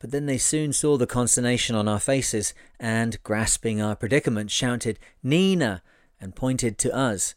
But 0.00 0.10
then 0.10 0.26
they 0.26 0.38
soon 0.38 0.72
saw 0.72 0.96
the 0.96 1.06
consternation 1.06 1.76
on 1.76 1.86
our 1.86 2.00
faces, 2.00 2.54
and, 2.80 3.22
grasping 3.22 3.80
our 3.80 3.94
predicament, 3.94 4.50
shouted, 4.50 4.98
Nina! 5.22 5.82
and 6.20 6.34
pointed 6.34 6.78
to 6.78 6.94
us. 6.94 7.34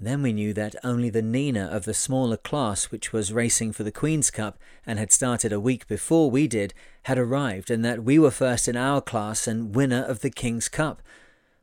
Then 0.00 0.22
we 0.22 0.32
knew 0.32 0.52
that 0.54 0.74
only 0.82 1.08
the 1.08 1.22
Nina 1.22 1.66
of 1.66 1.84
the 1.84 1.94
smaller 1.94 2.36
class, 2.36 2.86
which 2.86 3.12
was 3.12 3.32
racing 3.32 3.72
for 3.72 3.84
the 3.84 3.92
Queen's 3.92 4.30
Cup 4.30 4.58
and 4.84 4.98
had 4.98 5.12
started 5.12 5.52
a 5.52 5.60
week 5.60 5.86
before 5.86 6.30
we 6.30 6.48
did, 6.48 6.74
had 7.04 7.18
arrived, 7.18 7.70
and 7.70 7.84
that 7.84 8.02
we 8.02 8.18
were 8.18 8.30
first 8.30 8.66
in 8.66 8.76
our 8.76 9.00
class 9.00 9.46
and 9.46 9.74
winner 9.74 10.02
of 10.02 10.20
the 10.20 10.30
King's 10.30 10.68
Cup. 10.68 11.00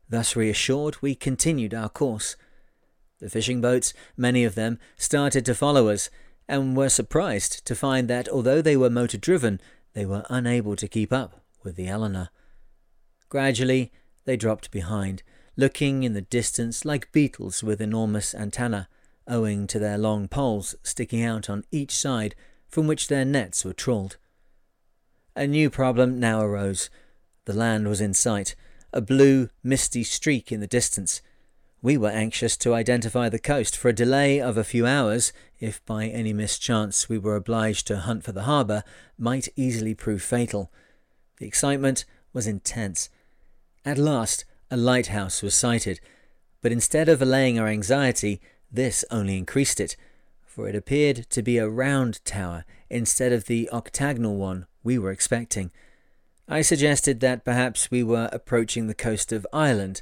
Thus 0.08 0.34
reassured, 0.34 0.96
we 1.00 1.14
continued 1.14 1.74
our 1.74 1.88
course. 1.88 2.36
The 3.20 3.30
fishing 3.30 3.60
boats, 3.60 3.92
many 4.16 4.44
of 4.44 4.54
them, 4.54 4.78
started 4.96 5.44
to 5.46 5.54
follow 5.54 5.88
us, 5.88 6.10
and 6.48 6.76
were 6.76 6.88
surprised 6.88 7.64
to 7.66 7.74
find 7.74 8.08
that 8.08 8.28
although 8.28 8.62
they 8.62 8.76
were 8.76 8.90
motor 8.90 9.18
driven, 9.18 9.60
they 9.94 10.06
were 10.06 10.24
unable 10.30 10.76
to 10.76 10.88
keep 10.88 11.12
up 11.12 11.40
with 11.62 11.76
the 11.76 11.88
Elena. 11.88 12.30
Gradually, 13.28 13.92
they 14.24 14.36
dropped 14.36 14.70
behind, 14.70 15.22
looking 15.56 16.02
in 16.02 16.14
the 16.14 16.22
distance 16.22 16.84
like 16.84 17.12
beetles 17.12 17.62
with 17.62 17.80
enormous 17.80 18.34
antennae, 18.34 18.86
owing 19.28 19.66
to 19.66 19.78
their 19.78 19.98
long 19.98 20.28
poles 20.28 20.74
sticking 20.82 21.22
out 21.22 21.48
on 21.48 21.64
each 21.70 21.92
side 21.92 22.34
from 22.68 22.86
which 22.86 23.08
their 23.08 23.24
nets 23.24 23.64
were 23.64 23.72
trawled. 23.72 24.16
A 25.36 25.46
new 25.46 25.70
problem 25.70 26.18
now 26.18 26.42
arose. 26.42 26.90
The 27.44 27.52
land 27.52 27.88
was 27.88 28.00
in 28.00 28.14
sight, 28.14 28.54
a 28.92 29.00
blue, 29.00 29.48
misty 29.62 30.04
streak 30.04 30.52
in 30.52 30.60
the 30.60 30.66
distance. 30.66 31.22
We 31.84 31.96
were 31.96 32.10
anxious 32.10 32.56
to 32.58 32.74
identify 32.74 33.28
the 33.28 33.40
coast, 33.40 33.76
for 33.76 33.88
a 33.88 33.92
delay 33.92 34.40
of 34.40 34.56
a 34.56 34.62
few 34.62 34.86
hours, 34.86 35.32
if 35.58 35.84
by 35.84 36.06
any 36.06 36.32
mischance 36.32 37.08
we 37.08 37.18
were 37.18 37.34
obliged 37.34 37.88
to 37.88 37.98
hunt 37.98 38.22
for 38.22 38.30
the 38.30 38.44
harbour, 38.44 38.84
might 39.18 39.48
easily 39.56 39.92
prove 39.92 40.22
fatal. 40.22 40.70
The 41.38 41.46
excitement 41.48 42.04
was 42.32 42.46
intense. 42.46 43.10
At 43.84 43.98
last, 43.98 44.44
a 44.70 44.76
lighthouse 44.76 45.42
was 45.42 45.56
sighted, 45.56 45.98
but 46.60 46.70
instead 46.70 47.08
of 47.08 47.20
allaying 47.20 47.58
our 47.58 47.66
anxiety, 47.66 48.40
this 48.70 49.04
only 49.10 49.36
increased 49.36 49.80
it, 49.80 49.96
for 50.46 50.68
it 50.68 50.76
appeared 50.76 51.28
to 51.30 51.42
be 51.42 51.58
a 51.58 51.68
round 51.68 52.24
tower 52.24 52.64
instead 52.90 53.32
of 53.32 53.46
the 53.46 53.68
octagonal 53.70 54.36
one 54.36 54.66
we 54.84 55.00
were 55.00 55.10
expecting. 55.10 55.72
I 56.46 56.62
suggested 56.62 57.18
that 57.20 57.44
perhaps 57.44 57.90
we 57.90 58.04
were 58.04 58.28
approaching 58.30 58.86
the 58.86 58.94
coast 58.94 59.32
of 59.32 59.46
Ireland 59.52 60.00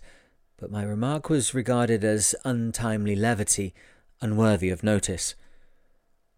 but 0.60 0.70
my 0.70 0.82
remark 0.82 1.30
was 1.30 1.54
regarded 1.54 2.04
as 2.04 2.34
untimely 2.44 3.16
levity, 3.16 3.72
unworthy 4.20 4.68
of 4.68 4.82
notice. 4.82 5.34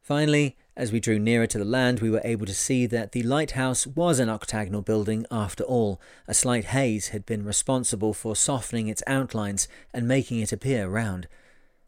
Finally, 0.01 0.57
as 0.77 0.93
we 0.93 1.01
drew 1.01 1.19
nearer 1.19 1.47
to 1.47 1.59
the 1.59 1.65
land, 1.65 2.01
we 2.01 2.09
were 2.09 2.21
able 2.25 2.47
to 2.47 2.55
see 2.55 2.87
that 2.87 3.13
the 3.13 3.23
lighthouse 3.25 3.87
was 3.87 4.21
an 4.21 4.29
octagonal 4.29 4.81
building 4.81 5.27
after 5.31 5.65
all. 5.65 6.01
A 6.29 6.35
slight 6.35 6.67
haze 6.67 7.09
had 7.09 7.27
been 7.27 7.45
responsible 7.45 8.15
for 8.15 8.37
softening 8.37 8.87
its 8.87 9.03
outlines 9.07 9.67
and 9.93 10.09
making 10.09 10.41
it 10.41 10.53
appear 10.53 10.89
round. 10.89 11.27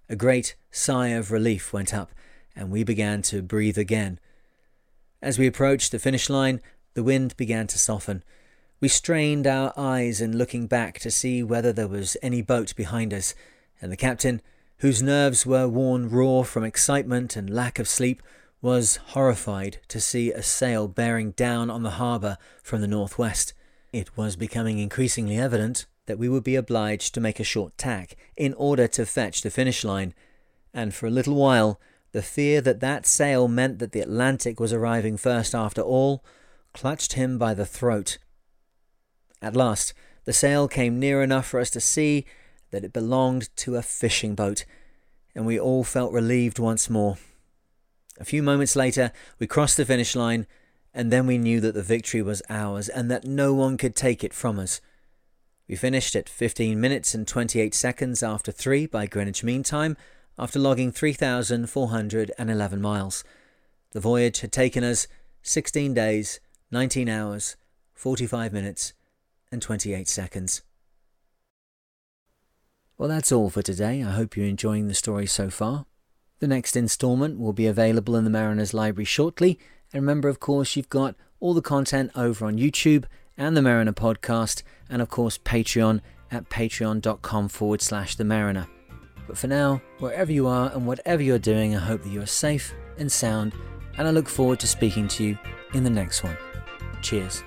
A 0.09 0.16
great 0.16 0.57
sigh 0.70 1.09
of 1.09 1.31
relief 1.31 1.73
went 1.73 1.94
up, 1.94 2.11
and 2.55 2.70
we 2.70 2.85
began 2.85 3.23
to 3.23 3.42
breathe 3.42 3.79
again. 3.79 4.18
As 5.23 5.38
we 5.38 5.47
approached 5.47 5.92
the 5.92 5.99
finish 5.99 6.29
line, 6.29 6.61
the 6.94 7.05
wind 7.05 7.37
began 7.37 7.66
to 7.68 7.79
soften. 7.79 8.23
We 8.85 8.88
strained 8.88 9.47
our 9.47 9.73
eyes 9.79 10.20
in 10.20 10.37
looking 10.37 10.66
back 10.66 10.99
to 10.99 11.11
see 11.11 11.42
whether 11.42 11.73
there 11.73 11.88
was 11.88 12.18
any 12.20 12.42
boat 12.42 12.77
behind 12.77 13.14
us, 13.14 13.35
and 13.81 13.90
the 13.90 13.97
captain, 13.97 14.42
whose 14.81 15.03
nerves 15.03 15.47
were 15.47 15.66
worn 15.66 16.11
raw 16.11 16.42
from 16.42 16.64
excitement 16.64 17.35
and 17.35 17.49
lack 17.49 17.79
of 17.79 17.88
sleep, 17.88 18.23
was 18.61 18.97
horrified 18.97 19.79
to 19.88 20.03
see 20.03 20.33
a 20.33 20.42
sail 20.42 20.87
bearing 20.87 21.31
down 21.31 21.70
on 21.70 21.83
the 21.83 21.92
harbour 21.92 22.37
from 22.62 22.83
the 22.83 22.87
northwest. 22.87 23.55
It 23.90 24.18
was 24.18 24.37
becoming 24.37 24.79
increasingly 24.79 25.38
evident 25.38 25.87
that 26.05 26.18
we 26.18 26.29
would 26.29 26.44
be 26.44 26.55
obliged 26.55 27.14
to 27.14 27.23
make 27.23 27.40
a 27.40 27.42
short 27.42 27.79
tack 27.79 28.18
in 28.37 28.53
order 28.53 28.87
to 28.88 29.07
fetch 29.07 29.40
the 29.40 29.51
finish 29.51 29.83
line, 29.83 30.12
and 30.75 30.94
for 30.94 31.07
a 31.07 31.11
little 31.11 31.37
while 31.37 31.81
the 32.12 32.20
fear 32.20 32.61
that 32.61 32.81
that 32.81 33.07
sail 33.07 33.49
meant 33.49 33.79
that 33.79 33.92
the 33.92 34.01
Atlantic 34.01 34.61
was 34.61 34.75
arriving 34.75 35.16
first 35.16 35.55
after 35.55 35.81
all 35.81 36.23
clutched 36.75 37.14
him 37.14 37.38
by 37.38 37.55
the 37.55 37.64
throat 37.64 38.18
at 39.45 39.55
last, 39.55 39.93
the 40.25 40.33
sail 40.33 40.67
came 40.67 40.99
near 40.99 41.23
enough 41.23 41.47
for 41.47 41.61
us 41.61 41.71
to 41.71 41.81
see 41.81 42.25
that 42.71 42.83
it 42.83 42.93
belonged 42.95 43.55
to 43.57 43.77
a 43.77 43.83
fishing 43.83 44.35
boat, 44.35 44.65
and 45.35 45.45
we 45.45 45.61
all 45.61 45.85
felt 45.85 46.13
relieved 46.13 46.59
once 46.59 46.89
more. 46.89 47.19
A 48.19 48.25
few 48.25 48.43
moments 48.43 48.75
later, 48.75 49.13
we 49.39 49.47
crossed 49.47 49.77
the 49.77 49.85
finish 49.85 50.17
line, 50.17 50.47
and 50.95 51.13
then 51.13 51.27
we 51.27 51.37
knew 51.37 51.61
that 51.61 51.75
the 51.75 51.83
victory 51.83 52.23
was 52.23 52.43
ours 52.49 52.89
and 52.89 53.11
that 53.11 53.27
no 53.27 53.53
one 53.53 53.77
could 53.77 53.95
take 53.95 54.25
it 54.25 54.33
from 54.33 54.59
us. 54.59 54.81
We 55.69 55.77
finished 55.77 56.17
at 56.17 56.29
15 56.29 56.81
minutes 56.81 57.15
and 57.15 57.27
28 57.29 57.75
seconds 57.75 58.23
after 58.23 58.51
3 58.51 58.87
by 58.87 59.07
Greenwich 59.07 59.45
Mean 59.45 59.63
Time, 59.63 59.97
after 60.39 60.59
logging 60.59 60.91
3,411 60.91 62.81
miles. 62.81 63.25
The 63.93 64.01
voyage 64.01 64.41
had 64.41 64.53
taken 64.53 64.85
us 64.85 65.07
16 65.43 65.93
days, 65.93 66.41
19 66.71 67.09
hours, 67.09 67.57
45 67.95 68.53
minutes, 68.53 68.95
and 69.55 69.62
28 69.62 70.07
seconds. 70.07 70.61
Well, 72.99 73.09
that's 73.09 73.33
all 73.33 73.49
for 73.49 73.62
today. 73.62 74.03
I 74.03 74.11
hope 74.11 74.37
you're 74.37 74.47
enjoying 74.47 74.88
the 74.88 74.95
story 74.95 75.27
so 75.27 75.49
far. 75.49 75.87
The 76.40 76.47
next 76.47 76.77
instalment 76.77 77.38
will 77.38 77.55
be 77.55 77.67
available 77.67 78.17
in 78.17 78.25
the 78.25 78.31
Mariner's 78.31 78.75
Library 78.75 79.07
shortly. 79.07 79.59
And 79.93 80.03
remember, 80.03 80.29
of 80.29 80.40
course, 80.40 80.77
you've 80.77 80.90
got 80.90 81.14
all 81.40 81.55
the 81.55 81.62
content 81.62 82.11
over 82.14 82.45
on 82.45 82.59
YouTube 82.59 83.05
and 83.37 83.57
the 83.57 83.62
Mariner 83.62 83.93
podcast, 83.93 84.62
and 84.90 85.01
of 85.01 85.09
course, 85.09 85.38
Patreon 85.38 86.01
at 86.31 86.51
patreon.com 86.51 87.49
forward 87.49 87.81
slash 87.81 88.17
the 88.17 88.25
Mariner. 88.25 88.67
But 89.27 89.38
for 89.38 89.47
now, 89.47 89.81
wherever 89.99 90.31
you 90.31 90.47
are 90.47 90.71
and 90.73 90.87
whatever 90.87 91.23
you're 91.23 91.38
doing, 91.38 91.75
I 91.75 91.81
hope 91.81 92.03
that 92.03 92.11
you 92.11 92.23
are 92.23 92.27
safe 92.27 92.75
and 92.99 93.11
sound, 93.11 93.55
and 93.97 94.07
I 94.07 94.11
look 94.11 94.29
forward 94.29 94.61
to 94.61 94.69
speaking 94.69 95.09
to 95.09 95.25
you 95.25 95.38
in 95.73 95.85
the 95.85 95.90
next 95.90 96.23
one. 96.23 96.37
Cheers. 97.03 97.43